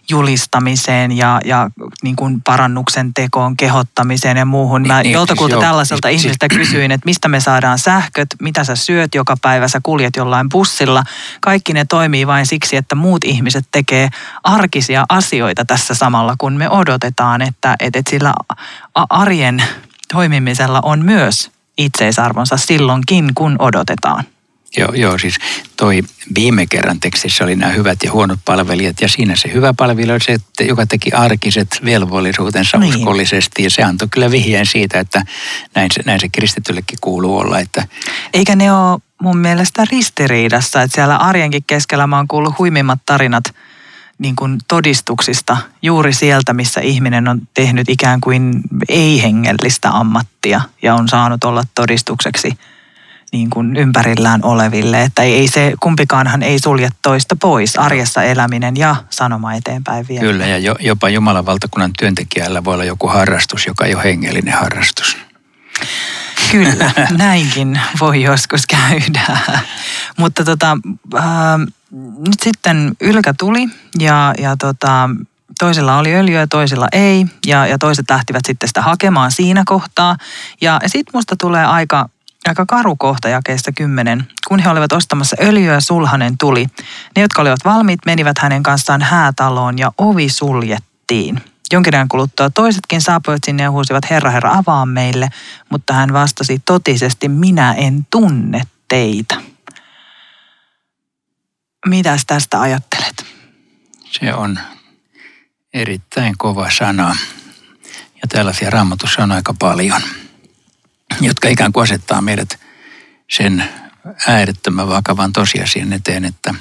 julistamiseen 0.09 1.17
ja, 1.17 1.41
ja 1.45 1.69
niin 2.03 2.15
kuin 2.15 2.41
parannuksen 2.41 3.13
tekoon, 3.13 3.57
kehottamiseen 3.57 4.37
ja 4.37 4.45
muuhun. 4.45 4.87
Mä 4.87 4.95
niin, 4.95 5.03
niin 5.03 5.13
joltakulta 5.13 5.55
siis 5.55 5.65
tällaiselta 5.65 6.09
joo, 6.09 6.15
ihmiseltä 6.15 6.47
siis... 6.49 6.59
kysyin, 6.59 6.91
että 6.91 7.05
mistä 7.05 7.27
me 7.27 7.39
saadaan 7.39 7.79
sähköt, 7.79 8.27
mitä 8.41 8.63
sä 8.63 8.75
syöt 8.75 9.15
joka 9.15 9.35
päivä, 9.41 9.67
sä 9.67 9.79
kuljet 9.83 10.15
jollain 10.15 10.49
bussilla. 10.49 11.03
Kaikki 11.41 11.73
ne 11.73 11.85
toimii 11.85 12.27
vain 12.27 12.45
siksi, 12.45 12.75
että 12.75 12.95
muut 12.95 13.23
ihmiset 13.23 13.65
tekee 13.71 14.09
arkisia 14.43 15.05
asioita 15.09 15.65
tässä 15.65 15.93
samalla, 15.93 16.35
kun 16.37 16.53
me 16.53 16.69
odotetaan, 16.69 17.41
että, 17.41 17.75
että 17.79 18.01
sillä 18.09 18.33
arjen 18.95 19.63
toimimisella 20.13 20.79
on 20.83 21.05
myös 21.05 21.51
itseisarvonsa 21.77 22.57
silloinkin, 22.57 23.31
kun 23.35 23.55
odotetaan. 23.59 24.23
Joo, 24.77 24.93
joo, 24.93 25.17
siis 25.17 25.35
toi 25.77 26.03
viime 26.35 26.67
kerran 26.67 26.99
tekstissä 26.99 27.43
oli 27.43 27.55
nämä 27.55 27.73
hyvät 27.73 28.03
ja 28.03 28.11
huonot 28.11 28.39
palvelijat 28.45 29.01
ja 29.01 29.07
siinä 29.07 29.35
se 29.35 29.53
hyvä 29.53 29.73
palvelija 29.73 30.13
oli 30.13 30.21
se, 30.21 30.31
että, 30.31 30.63
joka 30.63 30.85
teki 30.85 31.11
arkiset 31.11 31.79
velvollisuutensa 31.85 32.77
niin. 32.77 32.95
uskollisesti 32.95 33.63
ja 33.63 33.69
se 33.69 33.83
antoi 33.83 34.07
kyllä 34.11 34.31
vihjeen 34.31 34.65
siitä, 34.65 34.99
että 34.99 35.23
näin 35.75 35.89
se, 35.93 36.01
näin 36.05 36.19
se 36.19 36.29
kristityllekin 36.29 36.97
kuuluu 37.01 37.37
olla. 37.37 37.59
Että... 37.59 37.87
Eikä 38.33 38.55
ne 38.55 38.73
ole 38.73 38.99
mun 39.21 39.37
mielestä 39.37 39.85
ristiriidassa, 39.91 40.81
että 40.81 40.95
siellä 40.95 41.15
arjenkin 41.15 41.63
keskellä 41.67 42.07
mä 42.07 42.17
oon 42.17 42.27
kuullut 42.27 42.59
huimimmat 42.59 42.99
tarinat– 43.05 43.43
niin 44.21 44.35
kuin 44.35 44.57
todistuksista 44.67 45.57
juuri 45.81 46.13
sieltä, 46.13 46.53
missä 46.53 46.81
ihminen 46.81 47.27
on 47.27 47.41
tehnyt 47.53 47.89
ikään 47.89 48.21
kuin 48.21 48.61
ei-hengellistä 48.89 49.89
ammattia 49.89 50.61
ja 50.81 50.95
on 50.95 51.07
saanut 51.07 51.43
olla 51.43 51.63
todistukseksi 51.75 52.57
niin 53.31 53.49
kuin 53.49 53.75
ympärillään 53.75 54.45
oleville. 54.45 55.03
Että 55.03 55.23
ei 55.23 55.47
se, 55.47 55.73
kumpikaanhan 55.79 56.43
ei 56.43 56.59
sulje 56.59 56.89
toista 57.01 57.35
pois, 57.41 57.79
arjessa 57.79 58.23
eläminen 58.23 58.77
ja 58.77 58.95
sanoma 59.09 59.53
eteenpäin 59.53 60.05
vielä. 60.07 60.21
Kyllä, 60.21 60.45
ja 60.45 60.75
jopa 60.79 61.09
Jumalan 61.09 61.45
valtakunnan 61.45 61.91
työntekijällä 61.99 62.63
voi 62.63 62.73
olla 62.73 62.83
joku 62.83 63.07
harrastus, 63.07 63.65
joka 63.65 63.85
ei 63.85 63.95
ole 63.95 64.03
hengellinen 64.03 64.53
harrastus. 64.53 65.17
Kyllä, 66.51 66.91
näinkin 67.17 67.79
voi 67.99 68.21
joskus 68.21 68.67
käydä. 68.67 69.37
Mutta 70.17 70.45
tota, 70.45 70.77
äh, 71.15 71.23
nyt 72.27 72.39
sitten 72.43 72.91
ylkä 73.01 73.33
tuli 73.39 73.67
ja, 73.99 74.33
ja 74.37 74.57
tota, 74.57 75.09
toisilla 75.59 75.97
oli 75.97 76.15
öljyä 76.15 76.39
ja 76.39 76.47
toisilla 76.47 76.87
ei. 76.91 77.25
Ja, 77.45 77.67
ja 77.67 77.77
toiset 77.77 78.05
lähtivät 78.09 78.45
sitten 78.45 78.67
sitä 78.67 78.81
hakemaan 78.81 79.31
siinä 79.31 79.63
kohtaa. 79.65 80.15
Ja, 80.61 80.79
ja 80.83 80.89
sitten 80.89 81.11
musta 81.13 81.35
tulee 81.35 81.65
aika, 81.65 82.09
aika 82.47 82.65
karu 82.65 82.95
kohta 82.95 83.29
jakeesta 83.29 83.71
kymmenen. 83.71 84.27
Kun 84.47 84.59
he 84.59 84.69
olivat 84.69 84.91
ostamassa 84.91 85.37
öljyä, 85.41 85.79
sulhanen 85.79 86.37
tuli. 86.37 86.65
Ne, 87.15 87.21
jotka 87.21 87.41
olivat 87.41 87.65
valmiit, 87.65 87.99
menivät 88.05 88.37
hänen 88.37 88.63
kanssaan 88.63 89.01
häätaloon 89.01 89.77
ja 89.77 89.91
ovi 89.97 90.29
suljettiin. 90.29 91.41
Jonkin 91.71 91.95
ajan 91.95 92.07
kuluttua 92.07 92.49
toisetkin 92.49 93.01
saapuivat 93.01 93.43
sinne 93.45 93.63
ja 93.63 93.71
huusivat, 93.71 94.09
Herra, 94.09 94.31
Herra, 94.31 94.53
avaa 94.53 94.85
meille. 94.85 95.29
Mutta 95.69 95.93
hän 95.93 96.13
vastasi 96.13 96.61
totisesti, 96.65 97.29
minä 97.29 97.73
en 97.73 98.07
tunne 98.09 98.61
teitä. 98.87 99.35
Mitäs 101.85 102.25
tästä 102.27 102.61
ajattelet? 102.61 103.25
Se 104.11 104.33
on 104.33 104.59
erittäin 105.73 106.33
kova 106.37 106.69
sana. 106.77 107.15
Ja 108.21 108.27
tällaisia 108.29 108.69
raamatussa 108.69 109.23
on 109.23 109.31
aika 109.31 109.55
paljon, 109.59 110.01
jotka 111.21 111.47
ikään 111.47 111.71
kuin 111.71 111.83
asettaa 111.83 112.21
meidät 112.21 112.59
sen 113.31 113.63
äärettömän 114.27 114.89
vakavan 114.89 115.33
tosiasian 115.33 115.93
eteen, 115.93 116.25
että 116.25 116.53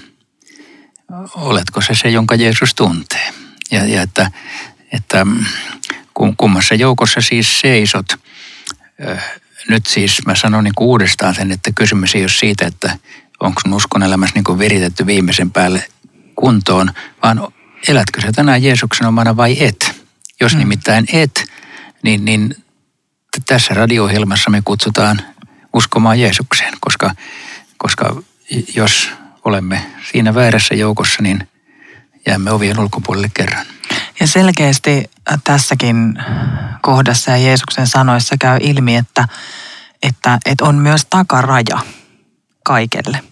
oletko 1.34 1.80
se 1.80 1.94
se, 1.94 2.08
jonka 2.08 2.34
Jeesus 2.34 2.74
tuntee. 2.74 3.32
Ja, 3.70 3.86
ja 3.86 4.02
että, 4.02 4.30
että 4.92 5.26
kummassa 6.36 6.74
joukossa 6.74 7.20
siis 7.20 7.60
seisot. 7.60 8.06
Nyt 9.68 9.86
siis 9.86 10.26
mä 10.26 10.34
sanon 10.34 10.64
niin 10.64 10.72
uudestaan 10.80 11.34
sen, 11.34 11.52
että 11.52 11.70
kysymys 11.74 12.14
ei 12.14 12.22
ole 12.22 12.28
siitä, 12.28 12.66
että 12.66 12.98
onko 13.40 13.60
sun 13.60 13.74
uskon 13.74 14.02
elämässä 14.02 14.34
niin 14.34 14.58
viritetty 14.58 15.06
viimeisen 15.06 15.50
päälle 15.50 15.88
kuntoon, 16.36 16.90
vaan 17.22 17.48
elätkö 17.88 18.20
sä 18.20 18.32
tänään 18.32 18.62
Jeesuksen 18.62 19.06
omana 19.06 19.36
vai 19.36 19.64
et? 19.64 20.04
Jos 20.40 20.52
mm. 20.54 20.58
nimittäin 20.58 21.06
et, 21.12 21.44
niin, 22.02 22.24
niin 22.24 22.56
tässä 23.46 23.74
radio-ohjelmassa 23.74 24.50
me 24.50 24.62
kutsutaan 24.64 25.20
uskomaan 25.72 26.20
Jeesukseen, 26.20 26.74
koska, 26.80 27.10
koska 27.78 28.22
jos 28.76 29.10
olemme 29.44 29.86
siinä 30.12 30.34
väärässä 30.34 30.74
joukossa, 30.74 31.22
niin 31.22 31.48
jäämme 32.26 32.50
ovien 32.50 32.80
ulkopuolelle 32.80 33.30
kerran. 33.34 33.66
Ja 34.20 34.26
selkeästi 34.26 35.10
tässäkin 35.44 36.18
kohdassa 36.82 37.30
ja 37.30 37.36
Jeesuksen 37.36 37.86
sanoissa 37.86 38.36
käy 38.40 38.58
ilmi, 38.60 38.96
että, 38.96 39.28
että, 40.02 40.38
että 40.46 40.64
on 40.64 40.74
myös 40.74 41.06
takaraja 41.10 41.78
kaikelle 42.64 43.29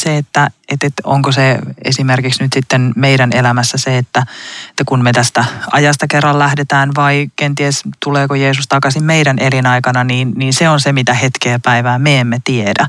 se, 0.00 0.16
että, 0.16 0.50
että, 0.68 0.86
että 0.86 1.02
onko 1.04 1.32
se 1.32 1.58
esimerkiksi 1.84 2.42
nyt 2.42 2.52
sitten 2.52 2.92
meidän 2.96 3.32
elämässä 3.32 3.78
se, 3.78 3.98
että, 3.98 4.26
että 4.70 4.84
kun 4.86 5.02
me 5.02 5.12
tästä 5.12 5.44
ajasta 5.72 6.06
kerran 6.06 6.38
lähdetään 6.38 6.90
vai 6.96 7.30
kenties 7.36 7.82
tuleeko 8.04 8.34
Jeesus 8.34 8.68
takaisin 8.68 9.04
meidän 9.04 9.38
elinaikana, 9.38 10.04
niin, 10.04 10.32
niin 10.36 10.52
se 10.52 10.68
on 10.68 10.80
se, 10.80 10.92
mitä 10.92 11.14
hetkeä 11.14 11.58
päivää 11.58 11.98
me 11.98 12.20
emme 12.20 12.40
tiedä. 12.44 12.86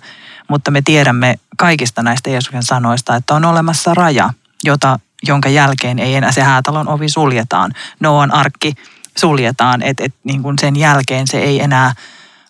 Mutta 0.49 0.71
me 0.71 0.81
tiedämme 0.81 1.35
kaikista 1.57 2.03
näistä 2.03 2.29
Jeesuksen 2.29 2.63
sanoista, 2.63 3.15
että 3.15 3.35
on 3.35 3.45
olemassa 3.45 3.93
raja, 3.93 4.29
jota, 4.63 4.99
jonka 5.23 5.49
jälkeen 5.49 5.99
ei 5.99 6.15
enää 6.15 6.31
se 6.31 6.41
häätalon 6.41 6.87
ovi 6.87 7.09
suljetaan. 7.09 7.71
Noan 7.99 8.33
arkki 8.33 8.73
suljetaan, 9.17 9.81
että, 9.81 10.03
että 10.03 10.19
niin 10.23 10.41
sen 10.61 10.75
jälkeen 10.75 11.27
se 11.27 11.39
ei 11.39 11.61
enää 11.61 11.93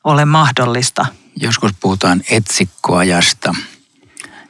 ole 0.03 0.25
mahdollista. 0.25 1.05
Joskus 1.41 1.71
puhutaan 1.79 2.21
etsikkoajasta– 2.29 3.55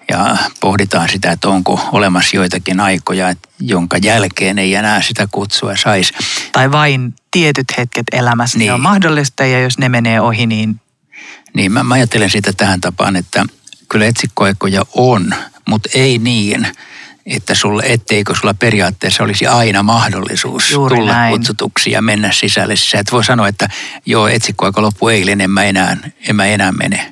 ja 0.09 0.37
pohditaan 0.59 1.09
sitä, 1.09 1.31
että 1.31 1.49
onko 1.49 1.89
olemassa 1.91 2.35
joitakin 2.35 2.79
aikoja, 2.79 3.35
jonka 3.59 3.97
jälkeen 3.97 4.59
ei 4.59 4.75
enää 4.75 5.01
sitä 5.01 5.27
kutsua 5.31 5.75
saisi. 5.75 6.13
Tai 6.51 6.71
vain 6.71 7.13
tietyt 7.31 7.67
hetket 7.77 8.05
elämässä 8.11 8.57
niin. 8.57 8.73
on 8.73 8.81
mahdollista 8.81 9.45
ja 9.45 9.61
jos 9.61 9.77
ne 9.77 9.89
menee 9.89 10.21
ohi, 10.21 10.45
niin... 10.45 10.81
Niin, 11.53 11.71
mä, 11.71 11.83
mä 11.83 11.93
ajattelen 11.93 12.29
sitä 12.29 12.53
tähän 12.53 12.81
tapaan, 12.81 13.15
että 13.15 13.45
kyllä 13.89 14.05
etsikkoaikoja 14.05 14.81
on, 14.95 15.35
mutta 15.67 15.89
ei 15.93 16.17
niin, 16.17 16.67
että 17.25 17.55
sulle, 17.55 17.83
etteikö 17.85 18.35
sulla 18.35 18.53
periaatteessa 18.53 19.23
olisi 19.23 19.47
aina 19.47 19.83
mahdollisuus 19.83 20.71
Juuri 20.71 20.95
tulla 20.95 21.11
näin. 21.13 21.31
kutsutuksi 21.31 21.91
ja 21.91 22.01
mennä 22.01 22.31
sisälle. 22.31 22.75
Sä 22.75 22.99
et 22.99 23.11
voi 23.11 23.23
sanoa, 23.23 23.47
että 23.47 23.69
joo, 24.05 24.27
etsikkoaika 24.27 24.81
loppu 24.81 25.07
eilen, 25.07 25.41
en 25.41 25.51
mä 25.51 25.63
enää, 25.63 25.97
en 26.29 26.35
mä 26.35 26.45
enää 26.45 26.71
mene. 26.71 27.11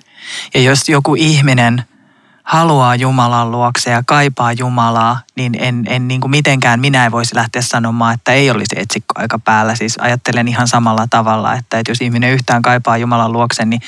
Ja 0.53 0.61
jos 0.61 0.89
joku 0.89 1.15
ihminen 1.15 1.83
haluaa 2.43 2.95
Jumalan 2.95 3.51
luokse 3.51 3.91
ja 3.91 4.03
kaipaa 4.05 4.53
Jumalaa, 4.53 5.21
niin 5.35 5.55
en, 5.59 5.83
en 5.87 6.07
niin 6.07 6.21
kuin 6.21 6.31
mitenkään 6.31 6.79
minä 6.79 7.03
ei 7.03 7.11
voisi 7.11 7.35
lähteä 7.35 7.61
sanomaan, 7.61 8.13
että 8.13 8.31
ei 8.31 8.51
olisi 8.51 8.75
etsikkoaika 8.79 9.39
päällä. 9.39 9.75
Siis 9.75 9.97
ajattelen 9.99 10.47
ihan 10.47 10.67
samalla 10.67 11.07
tavalla, 11.09 11.53
että, 11.53 11.79
että 11.79 11.91
jos 11.91 12.01
ihminen 12.01 12.31
yhtään 12.31 12.61
kaipaa 12.61 12.97
Jumalan 12.97 13.33
luokse, 13.33 13.65
niin 13.65 13.81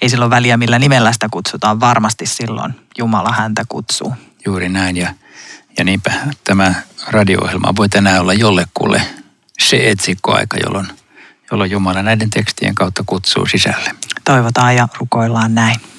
ei 0.00 0.08
silloin 0.08 0.30
väliä 0.30 0.56
millä 0.56 0.78
nimellä 0.78 1.12
sitä 1.12 1.28
kutsutaan. 1.30 1.80
Varmasti 1.80 2.26
silloin 2.26 2.74
Jumala 2.98 3.32
häntä 3.32 3.62
kutsuu. 3.68 4.14
Juuri 4.46 4.68
näin 4.68 4.96
ja, 4.96 5.14
ja 5.78 5.84
niinpä 5.84 6.12
tämä 6.44 6.74
radio-ohjelma 7.10 7.76
voi 7.76 7.88
tänään 7.88 8.20
olla 8.20 8.34
jollekulle 8.34 9.02
se 9.58 9.90
etsikkoaika, 9.90 10.56
jolloin, 10.64 10.88
jolloin 11.50 11.70
Jumala 11.70 12.02
näiden 12.02 12.30
tekstien 12.30 12.74
kautta 12.74 13.02
kutsuu 13.06 13.46
sisälle. 13.46 13.90
Toivotaan 14.24 14.76
ja 14.76 14.88
rukoillaan 14.98 15.54
näin. 15.54 15.91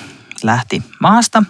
lähti 0.44 0.84
maasta 1.00 1.44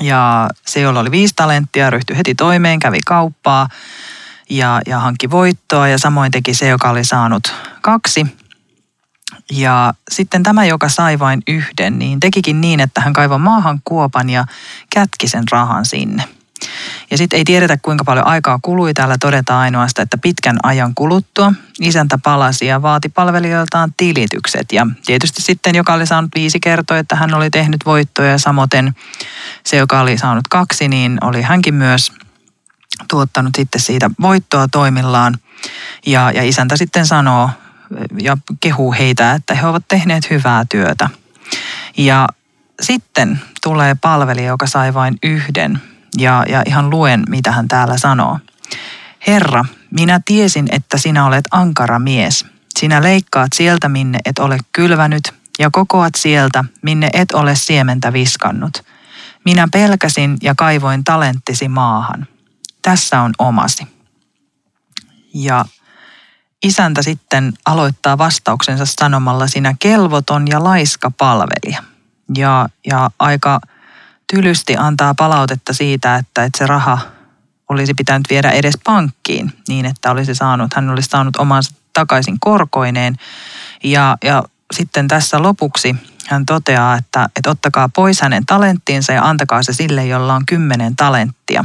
ja 0.00 0.48
se, 0.66 0.80
jolla 0.80 1.00
oli 1.00 1.10
viisi 1.10 1.34
talenttia, 1.36 1.90
ryhtyi 1.90 2.16
heti 2.16 2.34
toimeen, 2.34 2.78
kävi 2.78 2.98
kauppaa 3.06 3.68
ja, 4.50 4.80
ja 4.86 4.98
hankki 4.98 5.30
voittoa 5.30 5.88
ja 5.88 5.98
samoin 5.98 6.32
teki 6.32 6.54
se, 6.54 6.68
joka 6.68 6.90
oli 6.90 7.04
saanut 7.04 7.54
kaksi. 7.80 8.26
Ja 9.52 9.94
sitten 10.10 10.42
tämä, 10.42 10.64
joka 10.64 10.88
sai 10.88 11.18
vain 11.18 11.42
yhden, 11.48 11.98
niin 11.98 12.20
tekikin 12.20 12.60
niin, 12.60 12.80
että 12.80 13.00
hän 13.00 13.12
kaivoi 13.12 13.38
maahan 13.38 13.80
kuopan 13.84 14.30
ja 14.30 14.44
kätki 14.94 15.28
sen 15.28 15.44
rahan 15.50 15.86
sinne. 15.86 16.28
Ja 17.10 17.18
sitten 17.18 17.36
ei 17.36 17.44
tiedetä 17.44 17.76
kuinka 17.82 18.04
paljon 18.04 18.26
aikaa 18.26 18.58
kului. 18.62 18.94
Täällä 18.94 19.16
todetaan 19.20 19.60
ainoastaan, 19.60 20.02
että 20.02 20.18
pitkän 20.18 20.56
ajan 20.62 20.94
kuluttua 20.94 21.52
isäntä 21.80 22.18
palasi 22.18 22.66
ja 22.66 22.82
vaati 22.82 23.08
palvelijoiltaan 23.08 23.94
tilitykset. 23.96 24.72
Ja 24.72 24.86
tietysti 25.06 25.42
sitten, 25.42 25.74
joka 25.74 25.94
oli 25.94 26.06
saanut 26.06 26.30
viisi 26.34 26.60
kertoa, 26.60 26.98
että 26.98 27.16
hän 27.16 27.34
oli 27.34 27.50
tehnyt 27.50 27.80
voittoja 27.86 28.30
ja 28.30 28.38
samoin 28.38 28.94
se, 29.64 29.76
joka 29.76 30.00
oli 30.00 30.18
saanut 30.18 30.48
kaksi, 30.48 30.88
niin 30.88 31.18
oli 31.20 31.42
hänkin 31.42 31.74
myös 31.74 32.12
tuottanut 33.08 33.52
sitten 33.56 33.80
siitä 33.80 34.10
voittoa 34.20 34.68
toimillaan. 34.68 35.38
Ja, 36.06 36.30
ja 36.30 36.42
isäntä 36.42 36.76
sitten 36.76 37.06
sanoo 37.06 37.50
ja 38.20 38.36
kehuu 38.60 38.92
heitä, 38.92 39.32
että 39.32 39.54
he 39.54 39.66
ovat 39.66 39.84
tehneet 39.88 40.30
hyvää 40.30 40.64
työtä. 40.70 41.08
Ja 41.96 42.28
sitten 42.82 43.40
tulee 43.62 43.94
palvelija, 43.94 44.48
joka 44.48 44.66
sai 44.66 44.94
vain 44.94 45.18
yhden 45.22 45.80
ja, 46.18 46.44
ja 46.48 46.62
ihan 46.66 46.90
luen, 46.90 47.22
mitä 47.28 47.52
hän 47.52 47.68
täällä 47.68 47.98
sanoo. 47.98 48.38
Herra, 49.26 49.64
minä 49.90 50.20
tiesin, 50.24 50.68
että 50.72 50.98
sinä 50.98 51.26
olet 51.26 51.44
ankara 51.50 51.98
mies. 51.98 52.46
Sinä 52.78 53.02
leikkaat 53.02 53.52
sieltä, 53.54 53.88
minne 53.88 54.18
et 54.24 54.38
ole 54.38 54.58
kylvänyt, 54.72 55.34
ja 55.58 55.70
kokoat 55.70 56.14
sieltä, 56.14 56.64
minne 56.82 57.10
et 57.12 57.32
ole 57.32 57.54
siementä 57.56 58.12
viskannut. 58.12 58.84
Minä 59.44 59.68
pelkäsin 59.72 60.36
ja 60.42 60.54
kaivoin 60.56 61.04
talenttisi 61.04 61.68
maahan. 61.68 62.26
Tässä 62.82 63.20
on 63.20 63.32
omasi. 63.38 63.86
Ja 65.34 65.64
isäntä 66.62 67.02
sitten 67.02 67.52
aloittaa 67.66 68.18
vastauksensa 68.18 68.84
sanomalla 68.86 69.46
sinä 69.46 69.74
kelvoton 69.78 70.48
ja 70.48 70.64
laiska 70.64 71.10
palvelija. 71.10 71.82
Ja, 72.36 72.68
ja 72.86 73.10
aika 73.18 73.60
tylysti 74.34 74.76
antaa 74.76 75.14
palautetta 75.14 75.72
siitä, 75.72 76.16
että, 76.16 76.44
että 76.44 76.58
se 76.58 76.66
raha 76.66 76.98
olisi 77.68 77.94
pitänyt 77.94 78.26
viedä 78.30 78.50
edes 78.50 78.78
pankkiin 78.84 79.52
niin, 79.68 79.86
että 79.86 80.10
olisi 80.10 80.34
saanut, 80.34 80.74
hän 80.74 80.90
olisi 80.90 81.08
saanut 81.08 81.36
omansa 81.36 81.74
takaisin 81.92 82.36
korkoineen. 82.40 83.16
Ja, 83.84 84.16
ja 84.24 84.42
sitten 84.74 85.08
tässä 85.08 85.42
lopuksi 85.42 85.96
hän 86.26 86.46
toteaa, 86.46 86.96
että, 86.96 87.28
että 87.36 87.50
ottakaa 87.50 87.88
pois 87.88 88.20
hänen 88.20 88.46
talenttiinsa 88.46 89.12
ja 89.12 89.24
antakaa 89.24 89.62
se 89.62 89.72
sille, 89.72 90.06
jolla 90.06 90.34
on 90.34 90.46
kymmenen 90.46 90.96
talenttia. 90.96 91.64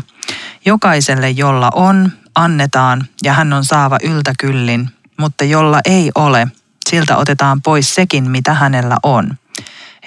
Jokaiselle, 0.65 1.29
jolla 1.29 1.69
on, 1.74 2.12
annetaan 2.36 3.07
ja 3.24 3.33
hän 3.33 3.53
on 3.53 3.65
saava 3.65 3.97
yltäkyllin, 4.03 4.89
mutta 5.17 5.43
jolla 5.43 5.79
ei 5.86 6.12
ole, 6.15 6.47
siltä 6.89 7.17
otetaan 7.17 7.62
pois 7.62 7.95
sekin, 7.95 8.32
mitä 8.32 8.53
hänellä 8.53 8.97
on 9.03 9.38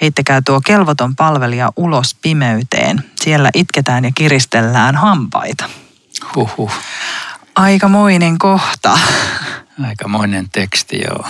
heittäkää 0.01 0.41
tuo 0.45 0.61
kelvoton 0.61 1.15
palvelija 1.15 1.71
ulos 1.75 2.15
pimeyteen. 2.21 3.03
Siellä 3.15 3.49
itketään 3.53 4.05
ja 4.05 4.11
kiristellään 4.15 4.95
hampaita. 4.95 5.69
Huhhuh. 6.35 6.71
Aikamoinen 7.55 8.37
kohta. 8.37 8.99
Aikamoinen 9.87 10.49
teksti, 10.49 11.01
joo. 11.07 11.27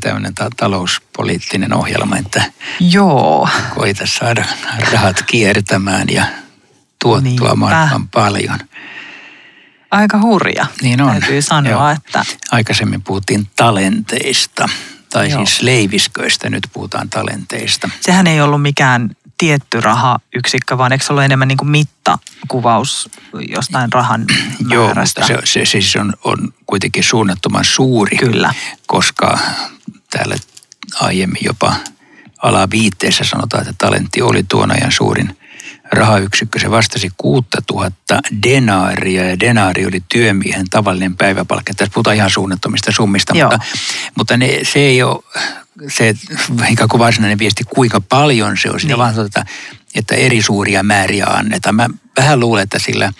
Tämmöinen 0.00 0.34
ta- 0.34 0.50
talouspoliittinen 0.56 1.74
ohjelma, 1.74 2.16
että 2.16 2.42
joo. 2.80 3.48
koita 3.74 4.04
saada 4.06 4.44
rahat 4.92 5.22
kiertämään 5.22 6.06
ja 6.08 6.24
tuottua 6.98 7.20
Niinpä. 7.20 7.54
mahdollisimman 7.54 8.08
paljon. 8.08 8.58
Aika 9.90 10.20
hurja. 10.20 10.66
Niin 10.82 11.00
on. 11.00 11.10
Täytyy 11.10 11.42
sanoa, 11.42 11.72
joo. 11.72 11.88
että... 11.88 12.24
Aikaisemmin 12.50 13.02
puhuttiin 13.02 13.46
talenteista 13.56 14.68
tai 15.14 15.30
Joo. 15.30 15.46
siis 15.46 15.62
leivisköistä, 15.62 16.50
nyt 16.50 16.68
puhutaan 16.72 17.10
talenteista. 17.10 17.90
Sehän 18.00 18.26
ei 18.26 18.40
ollut 18.40 18.62
mikään 18.62 19.10
tietty 19.38 19.80
rahayksikkö, 19.80 20.78
vaan 20.78 20.92
eikö 20.92 21.04
se 21.04 21.12
ole 21.12 21.24
enemmän 21.24 21.48
niin 21.48 21.58
kuin 21.58 21.70
mittakuvaus 21.70 23.08
jostain 23.48 23.92
rahan 23.92 24.26
Joo, 24.70 24.86
mutta 24.86 25.04
se, 25.04 25.14
se, 25.26 25.40
se 25.44 25.64
siis 25.64 25.96
on, 25.96 26.12
on 26.24 26.54
kuitenkin 26.66 27.04
suunnattoman 27.04 27.64
suuri. 27.64 28.16
Kyllä. 28.16 28.54
Koska 28.86 29.38
täällä 30.10 30.36
aiemmin 31.00 31.44
jopa 31.44 31.74
alaviitteessä 32.42 33.24
sanotaan, 33.24 33.62
että 33.62 33.74
talentti 33.78 34.22
oli 34.22 34.42
tuon 34.42 34.70
ajan 34.70 34.92
suurin 34.92 35.36
rahayksikkö. 35.94 36.58
Se 36.58 36.70
vastasi 36.70 37.10
6000 37.16 38.20
denaaria 38.42 39.30
ja 39.30 39.40
denaari 39.40 39.86
oli 39.86 40.02
työmiehen 40.08 40.66
tavallinen 40.70 41.16
päiväpalkka. 41.16 41.74
Tässä 41.74 41.94
puhutaan 41.94 42.16
ihan 42.16 42.30
suunnattomista 42.30 42.92
summista, 42.92 43.36
Joo. 43.36 43.50
mutta, 43.50 43.66
mutta 44.18 44.36
ne, 44.36 44.60
se 44.62 44.78
ei 44.78 45.02
ole 45.02 45.22
se 45.88 46.14
ikään 46.68 46.88
kuin 46.88 46.98
varsinainen 46.98 47.38
viesti, 47.38 47.64
kuinka 47.64 48.00
paljon 48.00 48.56
se 48.56 48.70
on. 48.70 48.80
Siinä 48.80 48.92
niin. 48.92 48.98
vaan 48.98 49.14
tuota, 49.14 49.44
että 49.94 50.14
eri 50.14 50.42
suuria 50.42 50.82
määriä 50.82 51.26
annetaan. 51.26 51.74
Mä 51.74 51.88
vähän 52.16 52.40
luulen, 52.40 52.62
että 52.62 52.78
sillä 52.78 53.12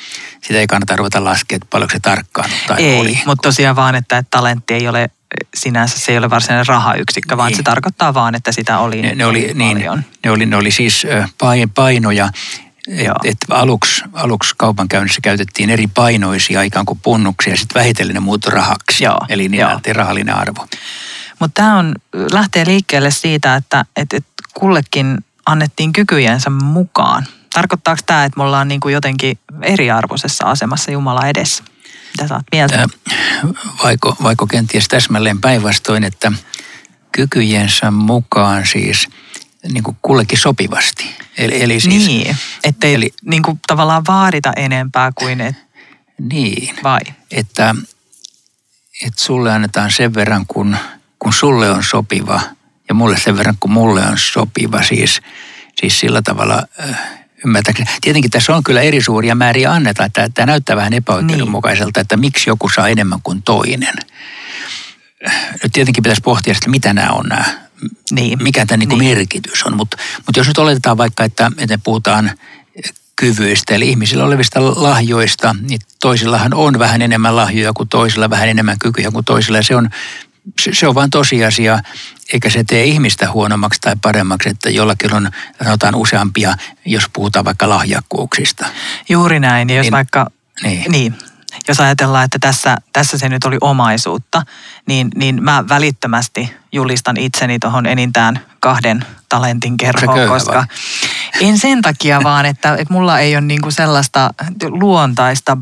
sitä 0.42 0.58
ei 0.58 0.66
kannata 0.66 0.96
ruveta 0.96 1.24
laskemaan, 1.24 1.56
että 1.56 1.66
paljonko 1.70 1.92
se 1.92 2.00
tarkkaan 2.00 2.50
tai 2.66 2.82
Ei, 2.82 3.00
oli. 3.00 3.20
mutta 3.26 3.48
tosiaan 3.48 3.76
vaan, 3.76 3.94
että, 3.94 4.18
että 4.18 4.30
talentti 4.30 4.74
ei 4.74 4.88
ole 4.88 5.10
sinänsä 5.54 5.98
se 5.98 6.12
ei 6.12 6.18
ole 6.18 6.30
varsinainen 6.30 6.66
rahayksikkö, 6.66 7.36
vaan 7.36 7.48
niin. 7.48 7.56
se 7.56 7.62
tarkoittaa 7.62 8.14
vaan, 8.14 8.34
että 8.34 8.52
sitä 8.52 8.78
oli 8.78 9.02
ne, 9.02 9.14
ne 9.14 9.26
oli, 9.26 9.50
niin, 9.54 9.76
ne 10.24 10.30
oli, 10.30 10.46
ne 10.46 10.56
oli 10.56 10.70
siis 10.70 11.06
painoja, 11.74 12.28
et, 12.88 13.08
et 13.24 13.38
aluksi, 13.50 14.04
aluksi 14.12 14.54
kaupankäynnissä 14.56 15.20
käytettiin 15.22 15.70
eri 15.70 15.86
painoisia 15.86 16.62
ikään 16.62 16.86
kuin 16.86 17.00
punnuksia 17.02 17.52
ja 17.52 17.56
sitten 17.56 17.80
vähitellen 17.80 18.14
ne 18.14 18.20
muuttui 18.20 18.52
rahaksi. 18.52 19.04
Joo. 19.04 19.18
Eli 19.28 19.48
niin 19.48 19.66
rahallinen 19.92 20.36
arvo. 20.36 20.66
Mutta 21.40 21.62
tämä 21.62 21.78
on, 21.78 21.94
lähtee 22.32 22.66
liikkeelle 22.66 23.10
siitä, 23.10 23.56
että 23.56 23.84
et, 23.96 24.12
et 24.12 24.24
kullekin 24.54 25.18
annettiin 25.46 25.92
kykyjensä 25.92 26.50
mukaan. 26.50 27.26
Tarkoittaako 27.52 28.00
tämä, 28.06 28.24
että 28.24 28.36
me 28.36 28.42
ollaan 28.42 28.68
niin 28.68 28.80
kuin 28.80 28.92
jotenkin 28.92 29.38
eriarvoisessa 29.62 30.46
asemassa 30.46 30.90
Jumala 30.90 31.26
edessä? 31.26 31.64
Mitä 32.10 32.28
sä 32.28 32.34
oot 32.34 32.44
mieltä? 32.52 32.88
Vaiko, 33.84 34.16
vaiko 34.22 34.46
kenties 34.46 34.88
täsmälleen 34.88 35.40
päinvastoin, 35.40 36.04
että 36.04 36.32
kykyjensä 37.12 37.90
mukaan 37.90 38.66
siis 38.66 39.08
niin 39.72 39.82
kuin 39.82 39.96
kullekin 40.02 40.38
sopivasti. 40.38 41.16
Eli, 41.38 41.62
eli 41.62 41.80
siis, 41.80 42.06
niin, 42.06 42.36
ettei 42.64 42.94
eli, 42.94 43.12
niin 43.24 43.42
kuin 43.42 43.60
tavallaan 43.66 44.02
vaadita 44.08 44.52
enempää 44.56 45.12
kuin 45.12 45.40
et, 45.40 45.56
Niin, 46.20 46.76
vai? 46.82 47.00
Että, 47.30 47.74
että 49.06 49.22
sulle 49.22 49.52
annetaan 49.52 49.90
sen 49.90 50.14
verran, 50.14 50.44
kun, 50.48 50.76
kun 51.18 51.32
sulle 51.32 51.70
on 51.70 51.84
sopiva 51.84 52.40
ja 52.88 52.94
mulle 52.94 53.18
sen 53.18 53.36
verran, 53.36 53.56
kun 53.60 53.70
mulle 53.70 54.06
on 54.06 54.18
sopiva. 54.18 54.82
Siis, 54.82 55.20
siis 55.80 56.00
sillä 56.00 56.22
tavalla 56.22 56.62
äh, 56.80 56.98
ymmärtääkseni. 57.44 57.90
Tietenkin 58.00 58.30
tässä 58.30 58.56
on 58.56 58.64
kyllä 58.64 58.80
eri 58.80 59.02
suuria 59.02 59.34
määriä 59.34 59.72
anneta, 59.72 60.04
että 60.04 60.28
tämä 60.34 60.46
näyttää 60.46 60.76
vähän 60.76 60.92
epäoikeudenmukaiselta, 60.92 61.98
niin. 61.98 62.02
että 62.02 62.16
miksi 62.16 62.50
joku 62.50 62.68
saa 62.68 62.88
enemmän 62.88 63.22
kuin 63.22 63.42
toinen. 63.42 63.94
Nyt 65.62 65.72
tietenkin 65.72 66.02
pitäisi 66.02 66.22
pohtia, 66.22 66.52
että 66.52 66.70
mitä 66.70 66.92
nämä 66.92 67.10
on 67.10 67.26
nämä 67.28 67.63
niin. 68.10 68.42
mikä 68.42 68.66
tämä 68.66 68.76
niin. 68.76 68.88
niin. 68.88 69.04
merkitys 69.04 69.62
on. 69.62 69.76
Mutta 69.76 69.96
mut 70.26 70.36
jos 70.36 70.46
nyt 70.46 70.58
oletetaan 70.58 70.96
vaikka, 70.96 71.24
että, 71.24 71.50
että 71.58 71.78
puhutaan 71.78 72.30
kyvyistä, 73.16 73.74
eli 73.74 73.88
ihmisillä 73.88 74.24
olevista 74.24 74.60
lahjoista, 74.82 75.56
niin 75.60 75.80
toisillahan 76.00 76.54
on 76.54 76.78
vähän 76.78 77.02
enemmän 77.02 77.36
lahjoja 77.36 77.72
kuin 77.72 77.88
toisilla, 77.88 78.30
vähän 78.30 78.48
enemmän 78.48 78.78
kykyjä 78.78 79.10
kuin 79.10 79.24
toisilla. 79.24 79.58
Ja 79.58 79.62
se 79.62 79.76
on, 79.76 79.90
se, 80.60 80.74
se 80.74 80.88
on 80.88 80.94
vain 80.94 81.10
tosiasia, 81.10 81.78
eikä 82.32 82.50
se 82.50 82.64
tee 82.64 82.84
ihmistä 82.84 83.32
huonommaksi 83.32 83.80
tai 83.80 83.96
paremmaksi, 84.02 84.48
että 84.48 84.70
jollakin 84.70 85.14
on 85.14 85.30
sanotaan 85.64 85.94
useampia, 85.94 86.54
jos 86.84 87.04
puhutaan 87.12 87.44
vaikka 87.44 87.68
lahjakkuuksista. 87.68 88.66
Juuri 89.08 89.40
näin, 89.40 89.68
ja 89.68 89.76
jos 89.76 89.84
niin, 89.84 89.92
vaikka... 89.92 90.30
Niin. 90.62 90.92
niin 90.92 91.14
jos 91.68 91.80
ajatellaan, 91.80 92.24
että 92.24 92.38
tässä, 92.38 92.76
tässä 92.92 93.18
se 93.18 93.28
nyt 93.28 93.44
oli 93.44 93.56
omaisuutta, 93.60 94.42
niin, 94.86 95.08
niin 95.14 95.42
mä 95.42 95.64
välittömästi 95.68 96.56
julistan 96.72 97.16
itseni 97.16 97.58
tuohon 97.58 97.86
enintään 97.86 98.40
kahden 98.60 99.04
talentin 99.28 99.76
kerhoon, 99.76 100.28
koska 100.28 100.52
vai? 100.52 100.64
en 101.40 101.58
sen 101.58 101.82
takia 101.82 102.22
vaan, 102.30 102.46
että, 102.46 102.76
että 102.76 102.94
mulla 102.94 103.18
ei 103.18 103.36
ole 103.36 103.40
niinku 103.40 103.70
sellaista 103.70 104.30
luontaista 104.68 105.56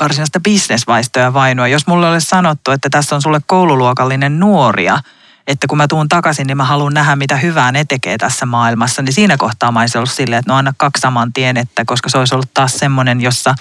varsinaista 0.00 0.40
bisnesvaistoja 0.40 1.34
vainoa. 1.34 1.68
Jos 1.68 1.86
mulle 1.86 2.10
olisi 2.10 2.26
sanottu, 2.26 2.70
että 2.70 2.90
tässä 2.90 3.14
on 3.14 3.22
sulle 3.22 3.40
koululuokallinen 3.46 4.38
nuoria, 4.40 4.98
että 5.46 5.66
kun 5.66 5.78
mä 5.78 5.88
tuun 5.88 6.08
takaisin, 6.08 6.46
niin 6.46 6.56
mä 6.56 6.64
haluan 6.64 6.94
nähdä, 6.94 7.16
mitä 7.16 7.36
hyvää 7.36 7.72
ne 7.72 7.84
tekee 7.84 8.18
tässä 8.18 8.46
maailmassa. 8.46 9.02
Niin 9.02 9.12
siinä 9.12 9.36
kohtaa 9.36 9.72
mä 9.72 9.80
olisin 9.80 9.98
ollut 9.98 10.10
silleen, 10.10 10.38
että 10.40 10.52
no 10.52 10.58
anna 10.58 10.72
kaksi 10.76 11.00
saman 11.00 11.32
tien, 11.32 11.56
että 11.56 11.84
koska 11.84 12.08
se 12.08 12.18
olisi 12.18 12.34
ollut 12.34 12.54
taas 12.54 12.78
semmoinen, 12.78 13.20
jossa 13.20 13.54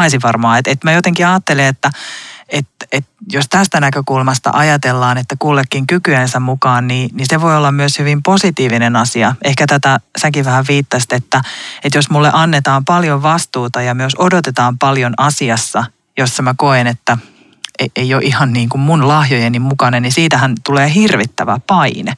mä 0.00 0.18
varmaan, 0.22 0.58
että, 0.58 0.70
että 0.70 0.86
mä 0.88 0.92
jotenkin 0.92 1.26
ajattelen, 1.26 1.66
että, 1.66 1.90
että, 2.48 2.86
että 2.92 3.10
jos 3.32 3.46
tästä 3.48 3.80
näkökulmasta 3.80 4.50
ajatellaan, 4.54 5.18
että 5.18 5.36
kullekin 5.38 5.86
kykyensä 5.86 6.40
mukaan, 6.40 6.88
niin, 6.88 7.10
niin 7.12 7.26
se 7.30 7.40
voi 7.40 7.56
olla 7.56 7.72
myös 7.72 7.98
hyvin 7.98 8.22
positiivinen 8.22 8.96
asia. 8.96 9.34
Ehkä 9.44 9.66
tätä 9.66 10.00
säkin 10.18 10.44
vähän 10.44 10.64
viittasit, 10.68 11.12
että, 11.12 11.40
että 11.84 11.98
jos 11.98 12.10
mulle 12.10 12.30
annetaan 12.32 12.84
paljon 12.84 13.22
vastuuta 13.22 13.82
ja 13.82 13.94
myös 13.94 14.12
odotetaan 14.18 14.78
paljon 14.78 15.14
asiassa, 15.16 15.84
jossa 16.18 16.42
mä 16.42 16.54
koen, 16.56 16.86
että 16.86 17.18
ei, 17.78 17.90
ei 17.96 18.14
ole 18.14 18.22
ihan 18.22 18.52
niin 18.52 18.68
kuin 18.68 18.80
mun 18.80 19.08
lahjojeni 19.08 19.58
mukainen, 19.58 20.02
niin 20.02 20.12
siitähän 20.12 20.54
tulee 20.64 20.94
hirvittävä 20.94 21.60
paine. 21.66 22.16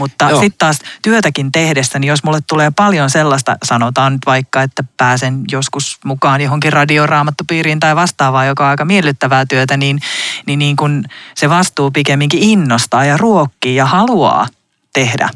Mutta 0.00 0.28
sitten 0.28 0.58
taas 0.58 0.78
työtäkin 1.02 1.52
tehdessä, 1.52 1.98
niin 1.98 2.08
jos 2.08 2.24
mulle 2.24 2.40
tulee 2.46 2.70
paljon 2.70 3.10
sellaista, 3.10 3.56
sanotaan 3.64 4.12
nyt 4.12 4.22
vaikka, 4.26 4.62
että 4.62 4.84
pääsen 4.96 5.42
joskus 5.52 5.98
mukaan 6.04 6.40
johonkin 6.40 6.72
radioraamattupiiriin 6.72 7.80
tai 7.80 7.96
vastaavaa, 7.96 8.44
joka 8.44 8.64
on 8.64 8.70
aika 8.70 8.84
miellyttävää 8.84 9.46
työtä, 9.46 9.76
niin, 9.76 10.00
niin, 10.46 10.58
niin 10.58 10.76
kun 10.76 11.04
se 11.34 11.48
vastuu 11.48 11.90
pikemminkin 11.90 12.42
innostaa 12.42 13.04
ja 13.04 13.16
ruokkii 13.16 13.76
ja 13.76 13.86
haluaa 13.86 14.46
tehdä 14.92 15.28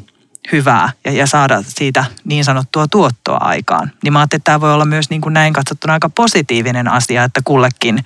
hyvää 0.51 0.89
ja, 1.05 1.11
ja 1.11 1.27
saada 1.27 1.63
siitä 1.67 2.05
niin 2.23 2.45
sanottua 2.45 2.87
tuottoa 2.87 3.37
aikaan. 3.37 3.91
Niin 4.03 4.13
mä 4.13 4.19
ajattelin, 4.19 4.39
että 4.39 4.51
tämä 4.51 4.61
voi 4.61 4.73
olla 4.73 4.85
myös 4.85 5.09
niin 5.09 5.21
kuin 5.21 5.33
näin 5.33 5.53
katsottuna 5.53 5.93
aika 5.93 6.09
positiivinen 6.09 6.87
asia, 6.87 7.23
että 7.23 7.41
kullekin 7.43 8.05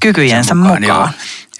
kykyjensä 0.00 0.54
mukaan. 0.54 0.82
mukaan. 0.82 1.10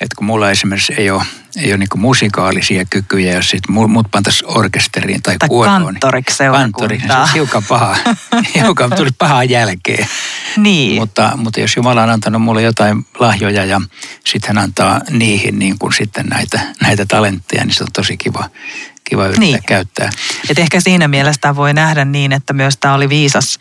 Että 0.01 0.17
kun 0.17 0.27
mulla 0.27 0.51
esimerkiksi 0.51 0.95
ei 0.97 1.11
ole, 1.11 1.23
ei 1.57 1.71
ole 1.71 1.77
niin 1.77 1.89
musikaalisia 1.97 2.85
kykyjä, 2.91 3.33
jos 3.33 3.51
sitten 3.51 3.75
mut 3.75 4.11
pantaisiin 4.11 4.51
orkesteriin 4.57 5.23
tai, 5.23 5.37
tai 5.39 5.49
kuoroon. 5.49 5.83
Niin 5.83 5.87
kanttoriksi 5.87 6.45
Kanttoriksi, 6.53 7.07
se 7.07 7.13
on 7.13 7.29
hiukan 7.35 7.63
paha. 7.69 7.97
hiukan 8.55 8.91
tuli 8.97 9.11
pahaa 9.19 9.45
jälkeen. 9.45 10.09
Niin. 10.57 11.01
Mutta, 11.01 11.33
mutta 11.37 11.61
jos 11.61 11.77
Jumala 11.77 12.03
on 12.03 12.11
antanut 12.11 12.43
mulle 12.43 12.63
jotain 12.63 13.07
lahjoja 13.19 13.65
ja 13.65 13.81
sitten 14.25 14.49
hän 14.49 14.65
antaa 14.65 15.01
niihin 15.11 15.59
niin 15.59 15.79
kuin 15.79 15.93
sitten 15.93 16.27
näitä, 16.27 16.61
näitä 16.83 17.07
talentteja, 17.07 17.65
niin 17.65 17.75
se 17.75 17.85
on 17.85 17.93
tosi 17.93 18.17
kiva, 18.17 18.51
kiva 19.05 19.25
yrittää 19.25 19.41
niin. 19.41 19.63
käyttää. 19.67 20.11
Et 20.51 20.59
ehkä 20.59 20.81
siinä 20.81 21.09
mielessä 21.09 21.57
voi 21.57 21.75
nähdä 21.75 22.05
niin, 22.05 22.33
että 22.33 22.53
myös 22.53 22.77
tämä 22.77 22.95
oli 22.95 23.09
viisas, 23.09 23.59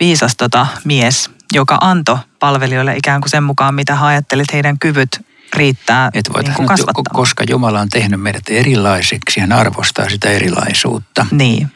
viisas 0.00 0.36
tota 0.36 0.66
mies, 0.84 1.30
joka 1.52 1.78
antoi 1.80 2.18
palvelijoille 2.38 2.96
ikään 2.96 3.20
kuin 3.20 3.30
sen 3.30 3.42
mukaan, 3.42 3.74
mitä 3.74 3.96
he 3.96 4.04
ajattelivat 4.04 4.52
heidän 4.52 4.78
kyvyt 4.78 5.31
riittää 5.52 6.10
Et 6.14 6.32
voit 6.34 6.46
niin 6.46 6.66
kasvattaa. 6.66 7.14
Koska 7.14 7.44
Jumala 7.50 7.80
on 7.80 7.88
tehnyt 7.88 8.20
meidät 8.20 8.42
erilaisiksi, 8.48 9.40
hän 9.40 9.52
arvostaa 9.52 10.08
sitä 10.08 10.30
erilaisuutta. 10.30 11.26
Niin. 11.30 11.72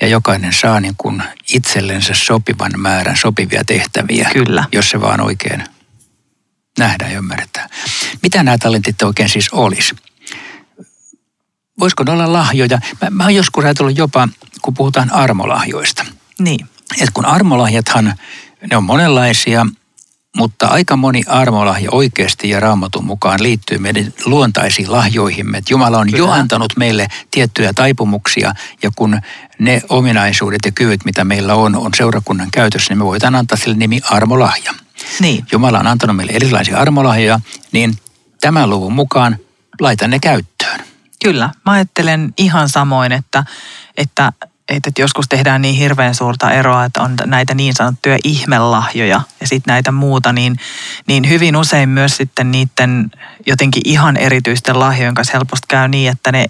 Ja 0.00 0.08
jokainen 0.08 0.52
saa 0.52 0.80
niin 0.80 0.94
kuin 0.98 1.22
itsellensä 1.54 2.14
sopivan 2.14 2.72
määrän 2.76 3.16
sopivia 3.16 3.64
tehtäviä. 3.64 4.30
Kyllä. 4.32 4.64
Jos 4.72 4.90
se 4.90 5.00
vaan 5.00 5.20
oikein 5.20 5.64
nähdään 6.78 7.12
ja 7.12 7.18
ymmärretään. 7.18 7.68
Mitä 8.22 8.42
nämä 8.42 8.58
talentit 8.58 9.02
oikein 9.02 9.28
siis 9.28 9.48
olisi? 9.48 9.94
Voisiko 11.80 12.04
ne 12.04 12.12
olla 12.12 12.32
lahjoja? 12.32 12.78
Mä, 13.02 13.10
mä 13.10 13.22
oon 13.22 13.34
joskus 13.34 13.64
ajatellut 13.64 13.98
jopa, 13.98 14.28
kun 14.62 14.74
puhutaan 14.74 15.12
armolahjoista. 15.12 16.04
Niin. 16.38 16.66
Et 17.00 17.10
kun 17.10 17.24
armolahjathan, 17.24 18.14
ne 18.70 18.76
on 18.76 18.84
monenlaisia– 18.84 19.66
mutta 20.36 20.66
aika 20.66 20.96
moni 20.96 21.22
armolahja 21.26 21.90
oikeasti 21.92 22.50
ja 22.50 22.60
raamatun 22.60 23.04
mukaan 23.04 23.42
liittyy 23.42 23.78
meidän 23.78 24.12
luontaisiin 24.24 24.92
lahjoihimme. 24.92 25.58
Että 25.58 25.72
Jumala 25.72 25.98
on 25.98 26.06
Kyllä. 26.06 26.18
jo 26.18 26.30
antanut 26.30 26.72
meille 26.76 27.08
tiettyjä 27.30 27.72
taipumuksia 27.72 28.52
ja 28.82 28.90
kun 28.96 29.20
ne 29.58 29.82
ominaisuudet 29.88 30.64
ja 30.64 30.72
kyvyt, 30.72 31.04
mitä 31.04 31.24
meillä 31.24 31.54
on, 31.54 31.76
on 31.76 31.90
seurakunnan 31.96 32.50
käytössä, 32.50 32.90
niin 32.90 32.98
me 32.98 33.04
voidaan 33.04 33.34
antaa 33.34 33.56
sille 33.56 33.76
nimi 33.76 34.00
armolahja. 34.10 34.74
Niin. 35.20 35.46
Jumala 35.52 35.78
on 35.78 35.86
antanut 35.86 36.16
meille 36.16 36.32
erilaisia 36.32 36.78
armolahjoja, 36.78 37.40
niin 37.72 37.98
tämän 38.40 38.70
luvun 38.70 38.92
mukaan 38.92 39.38
laitan 39.80 40.10
ne 40.10 40.18
käyttöön. 40.18 40.80
Kyllä, 41.24 41.50
mä 41.66 41.72
ajattelen 41.72 42.34
ihan 42.38 42.68
samoin, 42.68 43.12
että, 43.12 43.44
että 43.96 44.32
että 44.68 44.90
joskus 44.98 45.28
tehdään 45.28 45.62
niin 45.62 45.74
hirveän 45.74 46.14
suurta 46.14 46.50
eroa, 46.50 46.84
että 46.84 47.02
on 47.02 47.14
näitä 47.24 47.54
niin 47.54 47.74
sanottuja 47.74 48.18
ihmelahjoja 48.24 49.20
ja 49.40 49.46
sitten 49.46 49.72
näitä 49.72 49.92
muuta, 49.92 50.32
niin, 50.32 50.56
niin 51.06 51.28
hyvin 51.28 51.56
usein 51.56 51.88
myös 51.88 52.16
sitten 52.16 52.50
niiden 52.50 53.10
jotenkin 53.46 53.82
ihan 53.84 54.16
erityisten 54.16 54.78
lahjojen 54.78 55.14
kanssa 55.14 55.32
helposti 55.32 55.66
käy 55.68 55.88
niin, 55.88 56.12
että 56.12 56.32
ne 56.32 56.46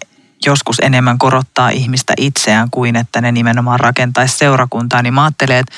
joskus 0.46 0.76
enemmän 0.82 1.18
korottaa 1.18 1.70
ihmistä 1.70 2.12
itseään 2.16 2.70
kuin 2.70 2.96
että 2.96 3.20
ne 3.20 3.32
nimenomaan 3.32 3.80
rakentaisi 3.80 4.38
seurakuntaa. 4.38 5.02
Niin 5.02 5.14
mä 5.14 5.24
ajattelen, 5.24 5.56
että 5.56 5.72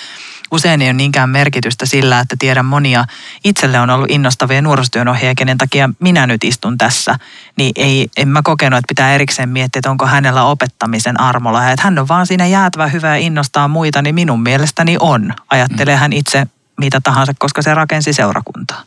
usein 0.51 0.83
ei 0.83 0.89
ole 0.89 0.93
niinkään 0.93 1.31
merkitystä 1.31 1.87
sillä, 1.87 2.21
että 2.21 2.37
tiedän 2.39 2.65
monia 2.65 3.05
itselle 3.45 3.81
on 3.81 3.91
ollut 3.91 4.11
innostavia 4.11 4.63
nuorisotyönohjeja, 4.63 5.35
kenen 5.35 5.59
takia 5.59 5.91
minä 6.01 6.27
nyt 6.27 6.45
istun 6.45 6.79
tässä. 6.79 7.19
Niin 7.57 7.73
ei, 7.77 8.09
en 8.17 8.29
mä 8.29 8.43
kokenut, 8.45 8.79
että 8.79 8.89
pitää 8.89 9.15
erikseen 9.15 9.49
miettiä, 9.49 9.79
että 9.81 9.91
onko 9.91 10.07
hänellä 10.07 10.45
opettamisen 10.45 11.21
armolla. 11.21 11.63
Ja 11.63 11.71
että 11.73 11.85
hän 11.85 11.99
on 11.99 12.09
vaan 12.09 12.27
siinä 12.27 12.47
jäätävä 12.47 12.89
hyvä 12.89 13.09
ja 13.09 13.17
innostaa 13.17 13.69
muita, 13.69 14.03
niin 14.03 14.15
minun 14.15 14.43
mielestäni 14.43 14.97
on. 15.01 15.35
Ajattelee 15.51 15.97
hän 15.97 16.13
itse 16.13 16.47
mitä 16.81 17.01
tahansa, 17.01 17.33
koska 17.39 17.63
se 17.63 17.75
rakensi 17.75 18.13
seurakuntaa. 18.13 18.83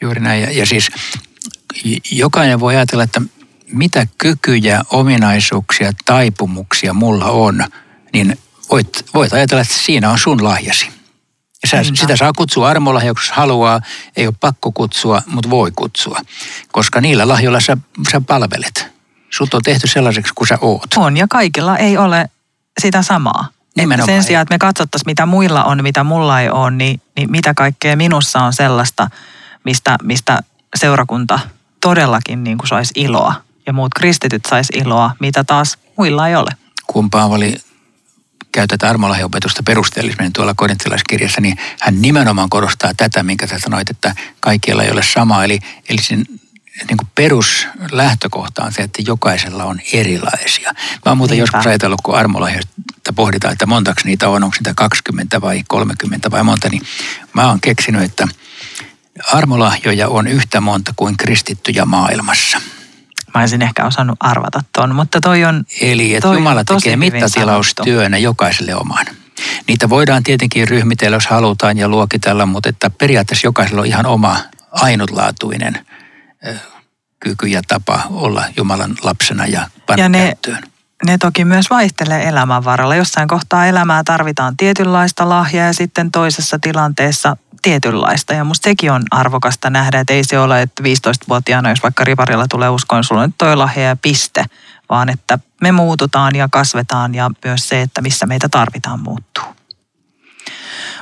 Juuri 0.00 0.20
näin. 0.20 0.42
Ja, 0.42 0.50
ja 0.50 0.66
siis 0.66 0.90
jokainen 2.10 2.60
voi 2.60 2.76
ajatella, 2.76 3.04
että 3.04 3.22
mitä 3.72 4.06
kykyjä, 4.18 4.80
ominaisuuksia, 4.90 5.92
taipumuksia 6.04 6.94
mulla 6.94 7.24
on, 7.24 7.64
niin 8.12 8.38
voit, 8.74 9.04
voit 9.14 9.32
ajatella, 9.32 9.62
että 9.62 9.74
siinä 9.74 10.10
on 10.10 10.18
sun 10.18 10.44
lahjasi. 10.44 10.90
Ja 11.62 11.68
sä, 11.68 11.84
sitä 11.94 12.16
saa 12.16 12.32
kutsua 12.36 12.68
armolahjaksi, 12.68 13.28
jos 13.28 13.36
haluaa. 13.36 13.80
Ei 14.16 14.26
ole 14.26 14.34
pakko 14.40 14.72
kutsua, 14.72 15.22
mutta 15.26 15.50
voi 15.50 15.72
kutsua. 15.76 16.20
Koska 16.72 17.00
niillä 17.00 17.28
lahjoilla 17.28 17.60
sä, 17.60 17.76
sä 18.12 18.20
palvelet. 18.20 18.86
Sut 19.30 19.54
on 19.54 19.62
tehty 19.62 19.86
sellaiseksi 19.86 20.32
kuin 20.34 20.48
sä 20.48 20.58
oot. 20.60 20.94
On, 20.96 21.16
ja 21.16 21.26
kaikilla 21.30 21.76
ei 21.76 21.98
ole 21.98 22.28
sitä 22.80 23.02
samaa. 23.02 23.48
Nimenomaan. 23.76 24.06
Sen 24.06 24.22
sijaan, 24.22 24.42
että 24.42 24.54
me 24.54 24.58
katsottaisiin, 24.58 25.10
mitä 25.10 25.26
muilla 25.26 25.64
on, 25.64 25.82
mitä 25.82 26.04
mulla 26.04 26.40
ei 26.40 26.50
ole, 26.50 26.70
niin, 26.70 27.00
niin 27.16 27.30
mitä 27.30 27.54
kaikkea 27.54 27.96
minussa 27.96 28.38
on 28.38 28.52
sellaista, 28.52 29.10
mistä, 29.64 29.96
mistä 30.02 30.38
seurakunta 30.76 31.38
todellakin 31.80 32.44
niin 32.44 32.58
kuin 32.58 32.68
saisi 32.68 32.92
iloa. 32.96 33.34
Ja 33.66 33.72
muut 33.72 33.94
kristityt 33.94 34.44
saisi 34.44 34.72
iloa, 34.76 35.10
mitä 35.20 35.44
taas 35.44 35.78
muilla 35.96 36.28
ei 36.28 36.36
ole. 36.36 36.50
Kun 36.86 37.10
Paavali 38.54 38.68
käytetään 38.68 38.90
armolahjopetusta 38.90 39.62
perusteellisemmin 39.62 40.32
tuolla 40.32 40.54
korintilaiskirjassa, 40.56 41.40
niin 41.40 41.56
hän 41.80 42.02
nimenomaan 42.02 42.50
korostaa 42.50 42.94
tätä, 42.96 43.22
minkä 43.22 43.46
sä 43.46 43.58
sanoit, 43.58 43.90
että 43.90 44.14
kaikilla 44.40 44.82
ei 44.82 44.90
ole 44.90 45.02
sama. 45.02 45.44
Eli, 45.44 45.58
eli 45.88 46.02
sen 46.02 46.24
niin 46.88 46.96
kuin 46.96 47.08
peruslähtökohta 47.14 48.64
on 48.64 48.72
se, 48.72 48.82
että 48.82 49.02
jokaisella 49.06 49.64
on 49.64 49.80
erilaisia. 49.92 50.72
Mä 51.04 51.10
oon 51.10 51.18
muuten 51.18 51.36
Niinpä. 51.36 51.56
joskus 51.56 51.66
ajatellut, 51.66 52.00
kun 52.02 52.14
armolahjoista 52.14 53.12
pohditaan, 53.14 53.52
että 53.52 53.66
montako 53.66 54.00
niitä 54.04 54.28
on, 54.28 54.44
onko 54.44 54.56
niitä 54.60 54.74
20 54.76 55.40
vai 55.40 55.62
30 55.68 56.30
vai 56.30 56.42
monta, 56.42 56.68
niin 56.68 56.82
mä 57.32 57.48
oon 57.48 57.60
keksinyt, 57.60 58.02
että 58.02 58.28
armolahjoja 59.32 60.08
on 60.08 60.26
yhtä 60.26 60.60
monta 60.60 60.92
kuin 60.96 61.16
kristittyjä 61.16 61.84
maailmassa– 61.84 62.60
Mä 63.34 63.40
olisin 63.40 63.62
ehkä 63.62 63.86
osannut 63.86 64.16
arvata 64.20 64.60
ton, 64.72 64.94
mutta 64.94 65.20
toi 65.20 65.44
on 65.44 65.64
Eli 65.80 66.14
että 66.14 66.28
Jumala 66.28 66.64
tekee 66.64 66.96
mittatilaustyönä 66.96 68.18
jokaiselle 68.18 68.74
oman. 68.74 69.06
Niitä 69.68 69.88
voidaan 69.88 70.22
tietenkin 70.22 70.68
ryhmitellä, 70.68 71.16
jos 71.16 71.26
halutaan 71.26 71.78
ja 71.78 71.88
luokitella, 71.88 72.46
mutta 72.46 72.68
että 72.68 72.90
periaatteessa 72.90 73.46
jokaisella 73.46 73.80
on 73.80 73.86
ihan 73.86 74.06
oma 74.06 74.36
ainutlaatuinen 74.72 75.86
kyky 77.20 77.46
ja 77.46 77.62
tapa 77.68 78.02
olla 78.10 78.44
Jumalan 78.56 78.94
lapsena 79.02 79.46
ja 79.46 79.66
panna 79.86 80.04
ja 80.04 80.08
ne, 80.08 80.18
käyttöön. 80.18 80.62
Ne 81.06 81.18
toki 81.18 81.44
myös 81.44 81.70
vaihtelee 81.70 82.28
elämän 82.28 82.64
varrella. 82.64 82.94
Jossain 82.94 83.28
kohtaa 83.28 83.66
elämää 83.66 84.02
tarvitaan 84.04 84.56
tietynlaista 84.56 85.28
lahjaa 85.28 85.66
ja 85.66 85.72
sitten 85.72 86.10
toisessa 86.10 86.58
tilanteessa 86.58 87.36
tietynlaista. 87.64 88.34
Ja 88.34 88.44
musta 88.44 88.64
sekin 88.64 88.92
on 88.92 89.02
arvokasta 89.10 89.70
nähdä, 89.70 90.00
että 90.00 90.12
ei 90.12 90.24
se 90.24 90.38
ole, 90.38 90.62
että 90.62 90.82
15-vuotiaana, 90.82 91.70
jos 91.70 91.82
vaikka 91.82 92.04
riparilla 92.04 92.46
tulee 92.50 92.68
uskoon, 92.68 93.04
sulla 93.04 93.20
on 93.20 93.28
nyt 93.28 93.38
toi 93.38 93.56
lahja 93.56 93.84
ja 93.84 93.96
piste, 93.96 94.44
vaan 94.88 95.08
että 95.08 95.38
me 95.60 95.72
muututaan 95.72 96.36
ja 96.36 96.48
kasvetaan 96.52 97.14
ja 97.14 97.30
myös 97.44 97.68
se, 97.68 97.82
että 97.82 98.00
missä 98.00 98.26
meitä 98.26 98.48
tarvitaan 98.48 99.00
muuttuu. 99.00 99.44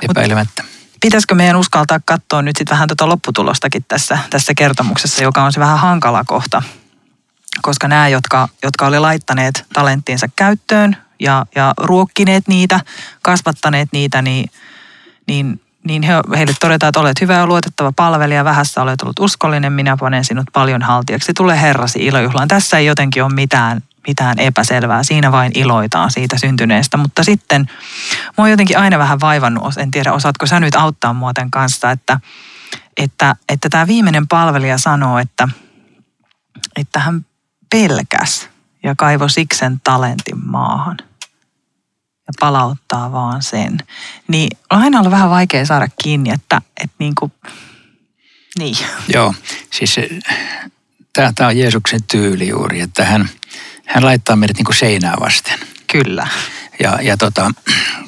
Epäilemättä. 0.01 0.63
Mut 0.63 0.71
pitäisikö 1.01 1.35
meidän 1.35 1.55
uskaltaa 1.55 1.99
katsoa 2.05 2.41
nyt 2.41 2.55
sitten 2.55 2.75
vähän 2.75 2.87
tuota 2.87 3.09
lopputulostakin 3.09 3.85
tässä, 3.87 4.17
tässä 4.29 4.53
kertomuksessa, 4.53 5.23
joka 5.23 5.43
on 5.43 5.53
se 5.53 5.59
vähän 5.59 5.79
hankala 5.79 6.23
kohta. 6.27 6.61
Koska 7.61 7.87
nämä, 7.87 8.07
jotka, 8.07 8.49
jotka 8.63 8.87
oli 8.87 8.99
laittaneet 8.99 9.65
talenttiinsa 9.73 10.27
käyttöön 10.35 10.97
ja, 11.19 11.45
ja 11.55 11.73
ruokkineet 11.77 12.47
niitä, 12.47 12.79
kasvattaneet 13.21 13.89
niitä, 13.91 14.21
niin, 14.21 14.51
niin 15.27 15.62
niin 15.87 16.03
he, 16.03 16.13
heille 16.37 16.53
todetaan, 16.59 16.89
että 16.89 16.99
olet 16.99 17.21
hyvä 17.21 17.33
ja 17.33 17.47
luotettava 17.47 17.91
palvelija, 17.95 18.43
vähässä 18.43 18.81
olet 18.81 19.01
ollut 19.01 19.19
uskollinen, 19.19 19.73
minä 19.73 19.97
panen 19.97 20.25
sinut 20.25 20.45
paljon 20.53 20.81
haltijaksi. 20.81 21.33
Tule 21.33 21.61
herrasi 21.61 22.05
ilojuhlaan. 22.05 22.47
Tässä 22.47 22.77
ei 22.77 22.85
jotenkin 22.85 23.23
ole 23.23 23.33
mitään, 23.33 23.83
mitään 24.07 24.39
epäselvää, 24.39 25.03
siinä 25.03 25.31
vain 25.31 25.51
iloitaan 25.55 26.11
siitä 26.11 26.37
syntyneestä. 26.37 26.97
Mutta 26.97 27.23
sitten 27.23 27.69
mua 28.37 28.43
on 28.43 28.51
jotenkin 28.51 28.77
aina 28.77 28.99
vähän 28.99 29.19
vaivannut, 29.19 29.77
en 29.77 29.91
tiedä 29.91 30.13
osaatko 30.13 30.45
sä 30.45 30.59
nyt 30.59 30.75
auttaa 30.75 31.13
mua 31.13 31.33
tämän 31.33 31.51
kanssa, 31.51 31.91
että, 31.91 32.19
että, 32.97 33.35
että 33.49 33.69
tämä 33.69 33.87
viimeinen 33.87 34.27
palvelija 34.27 34.77
sanoo, 34.77 35.17
että, 35.19 35.47
että 36.75 36.99
hän 36.99 37.25
pelkäs 37.71 38.49
ja 38.83 38.95
kaivo 38.97 39.27
siksen 39.27 39.81
talentin 39.83 40.49
maahan– 40.49 40.97
ja 42.27 42.33
palauttaa 42.39 43.11
vaan 43.11 43.41
sen. 43.41 43.77
Niin 44.27 44.57
on 44.69 44.81
aina 44.81 44.99
ollut 44.99 45.11
vähän 45.11 45.29
vaikea 45.29 45.65
saada 45.65 45.87
kiinni, 46.03 46.29
että, 46.29 46.61
että 46.83 46.95
niin 46.99 47.15
kuin, 47.19 47.31
niin. 48.59 48.77
Joo, 49.13 49.33
siis 49.71 49.95
tämä 51.13 51.47
on 51.47 51.57
Jeesuksen 51.57 52.03
tyyli 52.03 52.47
juuri, 52.47 52.81
että 52.81 53.05
hän, 53.05 53.29
hän 53.85 54.05
laittaa 54.05 54.35
meidät 54.35 54.57
niin 54.57 54.65
kuin 54.65 54.75
seinää 54.75 55.15
vasten. 55.19 55.59
Kyllä. 55.91 56.27
Ja, 56.79 56.99
ja 57.01 57.17
tota, 57.17 57.51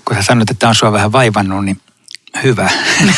kun 0.06 0.16
sä 0.16 0.24
sanoit, 0.24 0.50
että 0.50 0.60
tämä 0.60 0.70
on 0.70 0.76
sua 0.76 0.92
vähän 0.92 1.12
vaivannut, 1.12 1.66
niin 1.66 1.82
hyvä. 2.44 2.70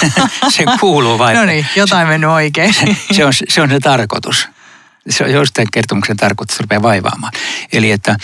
se 0.55 0.65
kuuluu 0.79 1.19
vain. 1.19 1.37
no 1.37 1.45
niin, 1.45 1.65
jotain 1.75 2.07
mennyt 2.07 2.29
oikein. 2.29 2.73
se, 3.11 3.25
on, 3.25 3.33
se 3.49 3.61
on 3.61 3.69
se 3.69 3.79
tarkoitus. 3.79 4.47
Se 5.09 5.23
on 5.23 5.31
jostain 5.31 5.67
kertomuksen 5.73 6.17
tarkoitus, 6.17 6.53
että 6.53 6.57
se 6.57 6.63
rupeaa 6.63 6.81
vaivaamaan. 6.81 7.33
Eli 7.73 7.91
että 7.91 8.15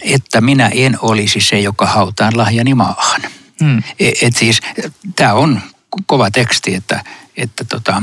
että 0.00 0.40
minä 0.40 0.68
en 0.68 0.98
olisi 1.02 1.40
se, 1.40 1.60
joka 1.60 1.86
hautaan 1.86 2.36
lahjani 2.36 2.74
maahan. 2.74 3.20
Hmm. 3.64 3.82
Et, 3.98 4.14
et 4.22 4.36
siis 4.36 4.60
tämä 5.16 5.34
on 5.34 5.60
kova 6.06 6.30
teksti, 6.30 6.74
että, 6.74 7.04
että 7.36 7.64
tota, 7.64 8.02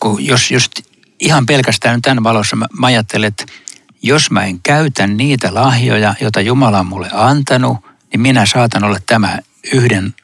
kun 0.00 0.24
jos 0.24 0.50
just 0.50 0.72
ihan 1.20 1.46
pelkästään 1.46 2.02
tämän 2.02 2.24
valossa 2.24 2.56
mä, 2.56 2.66
mä 2.78 2.86
ajattelen, 2.86 3.28
että 3.28 3.44
jos 4.02 4.30
mä 4.30 4.44
en 4.44 4.60
käytä 4.60 5.06
niitä 5.06 5.54
lahjoja, 5.54 6.14
joita 6.20 6.40
Jumala 6.40 6.80
on 6.80 6.86
mulle 6.86 7.10
antanut, 7.12 7.78
niin 8.12 8.20
minä 8.20 8.46
saatan 8.46 8.84
olla 8.84 8.98
tämä 9.06 9.38
yhden 9.72 10.14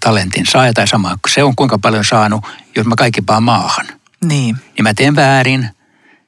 talentin 0.00 0.46
saaja 0.46 0.72
tai 0.72 0.88
sama. 0.88 1.18
Se 1.28 1.42
on 1.42 1.56
kuinka 1.56 1.78
paljon 1.78 2.04
saanut, 2.04 2.44
jos 2.76 2.86
mä 2.86 2.96
kaikki 2.96 3.22
vaan 3.28 3.42
maahan. 3.42 3.86
Niin. 4.24 4.56
Niin 4.56 4.82
mä 4.82 4.94
teen 4.94 5.16
väärin 5.16 5.68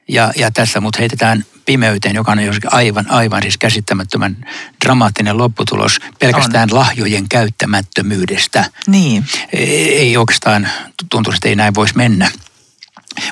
ja, 0.09 0.33
ja 0.37 0.51
tässä 0.51 0.81
mut 0.81 0.99
heitetään 0.99 1.45
pimeyteen, 1.66 2.14
joka 2.14 2.33
on 2.33 2.38
aivan, 2.70 3.11
aivan 3.11 3.42
siis 3.42 3.59
käsittämättömän 3.59 4.37
dramaattinen 4.85 5.38
lopputulos 5.38 5.98
pelkästään 6.18 6.68
on. 6.72 6.79
lahjojen 6.79 7.29
käyttämättömyydestä. 7.29 8.64
Niin. 8.87 9.24
Ei, 9.52 9.98
ei 9.98 10.16
oikeastaan 10.16 10.68
tuntuu, 11.11 11.33
että 11.33 11.48
ei 11.48 11.57
näin 11.57 11.74
voisi 11.74 11.96
mennä. 11.96 12.31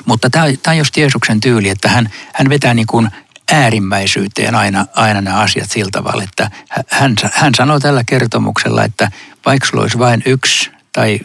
Mutta 0.05 0.29
tämä, 0.29 0.45
tämä 0.63 0.73
on 0.73 0.77
just 0.77 0.97
Jeesuksen 0.97 1.39
tyyli, 1.39 1.69
että 1.69 1.89
hän, 1.89 2.09
hän 2.33 2.49
vetää 2.49 2.73
niin 2.73 2.87
kuin 2.87 3.09
äärimmäisyyteen 3.51 4.55
aina, 4.55 4.85
aina 4.93 5.21
nämä 5.21 5.37
asiat 5.37 5.71
sillä 5.71 5.91
tavalla, 5.91 6.23
että 6.23 6.51
hän, 6.89 7.15
hän 7.33 7.55
sanoo 7.55 7.79
tällä 7.79 8.03
kertomuksella, 8.03 8.83
että 8.83 9.11
vaikka 9.45 9.67
sulla 9.67 9.81
olisi 9.81 9.99
vain 9.99 10.23
yksi 10.25 10.71
tai 10.91 11.19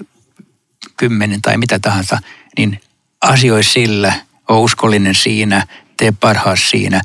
kymmenen 0.96 1.42
tai 1.42 1.56
mitä 1.56 1.78
tahansa, 1.78 2.18
niin 2.58 2.80
asioi 3.20 3.64
sillä, 3.64 4.12
ole 4.48 4.58
uskollinen 4.58 5.14
siinä, 5.14 5.66
tee 6.00 6.12
parhaas 6.20 6.70
siinä. 6.70 7.00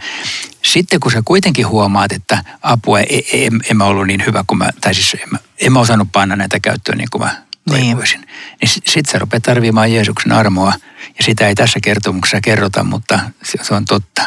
Sitten 0.61 0.99
kun 0.99 1.11
sä 1.11 1.21
kuitenkin 1.25 1.67
huomaat, 1.67 2.11
että 2.11 2.43
apua, 2.61 2.99
en, 2.99 3.21
en, 3.33 3.59
en 3.71 3.77
mä 3.77 3.85
ollut 3.85 4.07
niin 4.07 4.25
hyvä 4.25 4.43
kuin 4.47 4.57
mä, 4.57 4.69
tai 4.81 4.93
siis 4.93 5.13
en 5.13 5.29
mä, 5.31 5.37
en 5.61 5.73
mä 5.73 5.79
osannut 5.79 6.07
panna 6.11 6.35
näitä 6.35 6.59
käyttöön 6.59 6.97
niin 6.97 7.09
kuin 7.11 7.23
mä 7.23 7.41
toivoisin. 7.69 8.21
Niin, 8.21 8.29
niin 8.61 8.69
sitten 8.69 8.93
sit 8.93 9.05
sä 9.05 9.19
rupeat 9.19 9.43
tarvimaan 9.43 9.93
Jeesuksen 9.93 10.31
armoa. 10.31 10.73
Ja 11.17 11.23
sitä 11.23 11.47
ei 11.47 11.55
tässä 11.55 11.79
kertomuksessa 11.83 12.41
kerrota, 12.41 12.83
mutta 12.83 13.19
se, 13.43 13.57
se 13.61 13.73
on 13.73 13.85
totta 13.85 14.21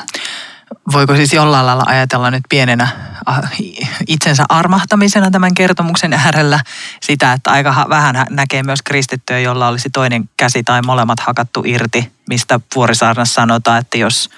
voiko 0.92 1.16
siis 1.16 1.32
jollain 1.32 1.66
lailla 1.66 1.84
ajatella 1.86 2.30
nyt 2.30 2.42
pienenä 2.48 2.88
äh, 3.28 3.38
itsensä 4.06 4.44
armahtamisena 4.48 5.30
tämän 5.30 5.54
kertomuksen 5.54 6.12
äärellä 6.12 6.60
sitä, 7.02 7.32
että 7.32 7.50
aika 7.50 7.86
vähän 7.88 8.26
näkee 8.30 8.62
myös 8.62 8.82
kristittyjä, 8.82 9.38
jolla 9.38 9.68
olisi 9.68 9.90
toinen 9.90 10.28
käsi 10.36 10.62
tai 10.62 10.82
molemmat 10.82 11.20
hakattu 11.20 11.62
irti, 11.66 12.12
mistä 12.28 12.60
Vuorisaarnassa 12.74 13.34
sanotaan, 13.34 13.78
että 13.78 13.98
jos 13.98 14.30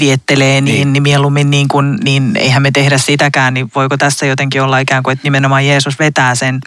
viettelee 0.00 0.60
niin, 0.60 0.74
niin. 0.74 0.92
niin 0.92 1.02
mieluummin 1.02 1.50
niin 1.50 1.68
kuin, 1.68 1.98
niin 2.04 2.36
eihän 2.36 2.62
me 2.62 2.70
tehdä 2.70 2.98
sitäkään, 2.98 3.54
niin 3.54 3.70
voiko 3.74 3.96
tässä 3.96 4.26
jotenkin 4.26 4.62
olla 4.62 4.78
ikään 4.78 5.02
kuin, 5.02 5.12
että 5.12 5.26
nimenomaan 5.26 5.66
Jeesus 5.66 5.98
vetää 5.98 6.34
sen, 6.34 6.60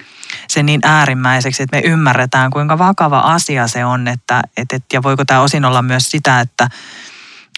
sen 0.47 0.65
niin 0.65 0.81
äärimmäiseksi, 0.83 1.63
että 1.63 1.77
me 1.77 1.83
ymmärretään, 1.85 2.51
kuinka 2.51 2.77
vakava 2.77 3.19
asia 3.19 3.67
se 3.67 3.85
on, 3.85 4.07
että, 4.07 4.41
että, 4.57 4.79
ja 4.93 5.03
voiko 5.03 5.25
tämä 5.25 5.41
osin 5.41 5.65
olla 5.65 5.81
myös 5.81 6.11
sitä, 6.11 6.39
että 6.39 6.69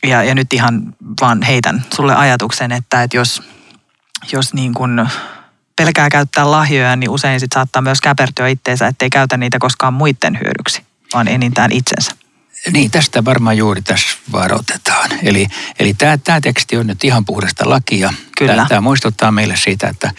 ja, 0.08 0.24
ja 0.24 0.36
nyt 0.36 0.54
ihan 0.54 0.96
vaan 1.22 1.42
heitän 1.42 1.86
sulle 1.96 2.16
ajatuksen, 2.16 2.72
että, 2.72 3.04
että 3.04 3.18
jos, 3.18 3.44
jos 4.32 4.54
niin 4.54 4.74
kuin 4.74 5.10
pelkää 5.76 6.10
käyttää 6.10 6.52
lahjoja, 6.52 6.96
niin 6.96 7.10
usein 7.10 7.40
sit 7.40 7.52
saattaa 7.54 7.82
myös 7.82 8.02
käpertyä 8.02 8.48
itteensä, 8.48 8.88
ettei 8.88 9.10
käytä 9.10 9.38
niitä 9.38 9.60
koskaan 9.60 9.94
muiden 9.94 10.40
hyödyksi, 10.44 10.82
vaan 11.14 11.28
enintään 11.28 11.72
itsensä. 11.72 12.12
Niin, 12.72 12.92
tästä 12.92 13.26
varmaan 13.26 13.58
juuri 13.58 13.82
tässä 13.82 14.18
varoitetaan. 14.32 15.10
Eli, 15.24 15.48
eli 15.80 15.94
tämä, 15.94 16.18
tämä 16.18 16.42
teksti 16.42 16.78
on 16.78 16.88
nyt 16.88 17.04
ihan 17.04 17.26
puhdasta 17.26 17.70
lakia. 17.70 18.14
Kyllä. 18.38 18.56
Tämä, 18.56 18.68
tämä 18.70 18.82
muistuttaa 18.82 19.32
meille 19.32 19.56
siitä, 19.58 19.90
että 19.90 20.12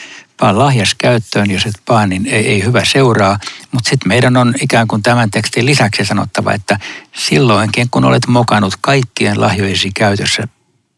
vaan 0.42 0.59
lahjas 0.59 0.94
käyttöön, 0.94 1.50
jos 1.50 1.66
et 1.66 1.83
vaan, 1.88 2.09
niin 2.09 2.26
ei, 2.26 2.46
ei 2.46 2.64
hyvä 2.64 2.85
seuraa. 2.85 3.38
Mutta 3.72 3.90
sitten 3.90 4.09
meidän 4.09 4.37
on 4.37 4.55
ikään 4.61 4.88
kuin 4.88 5.02
tämän 5.02 5.31
tekstin 5.31 5.66
lisäksi 5.66 6.05
sanottava, 6.05 6.52
että 6.52 6.78
silloinkin 7.16 7.90
kun 7.90 8.05
olet 8.05 8.26
mokannut 8.26 8.74
kaikkien 8.81 9.40
lahjojesi 9.40 9.90
käytössä 9.94 10.48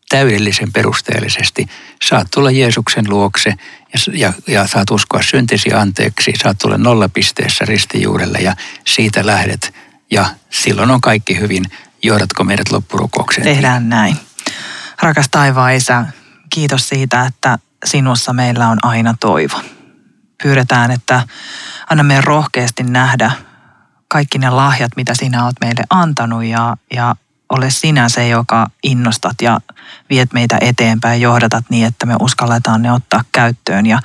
täydellisen 0.09 0.73
perusteellisesti, 0.73 1.67
saat 2.03 2.27
tulla 2.35 2.51
Jeesuksen 2.51 3.05
luokse 3.09 3.55
ja, 3.95 4.13
ja, 4.13 4.33
ja 4.47 4.67
saat 4.67 4.91
uskoa 4.91 5.23
syntisi 5.23 5.73
anteeksi, 5.73 6.33
saat 6.43 6.59
tulla 6.59 6.79
nollapisteessä 6.79 7.65
ristijuurelle 7.65 8.39
ja 8.39 8.57
siitä 8.87 9.27
lähdet 9.27 9.75
ja 10.11 10.27
silloin 10.51 10.91
on 10.91 11.01
kaikki 11.01 11.41
hyvin. 11.41 11.65
Johdatko 12.03 12.45
meidät 12.45 12.71
loppurukoukseen? 12.73 13.45
Tehdään 13.45 13.89
näin. 13.89 14.17
Rakas 15.03 15.29
taivaan 15.31 15.75
Isä, 15.75 16.05
kiitos 16.51 16.89
siitä, 16.89 17.27
että 17.27 17.59
sinussa 17.85 18.33
meillä 18.33 18.69
on 18.69 18.85
aina 18.85 19.15
toivo. 19.21 19.61
Pyydetään, 20.43 20.91
että 20.91 21.23
anna 21.91 22.03
meidän 22.03 22.25
rohkeasti 22.25 22.83
nähdä 22.83 23.33
kaikki 24.09 24.39
ne 24.39 24.51
lahjat, 24.51 24.93
mitä 24.97 25.15
sinä 25.15 25.45
olet 25.45 25.57
meille 25.61 25.85
antanut 25.91 26.45
ja, 26.45 26.77
ja 26.95 27.17
ole 27.51 27.71
sinä 27.71 28.09
se, 28.09 28.29
joka 28.29 28.71
innostat 28.83 29.43
ja 29.43 29.61
viet 30.11 30.33
meitä 30.33 30.59
eteenpäin, 30.61 31.21
johdatat 31.21 31.65
niin, 31.69 31.87
että 31.87 32.07
me 32.07 32.17
uskalletaan 32.21 32.83
ne 32.83 32.93
ottaa 32.93 33.25
käyttöön 33.33 33.87
ja, 33.87 34.01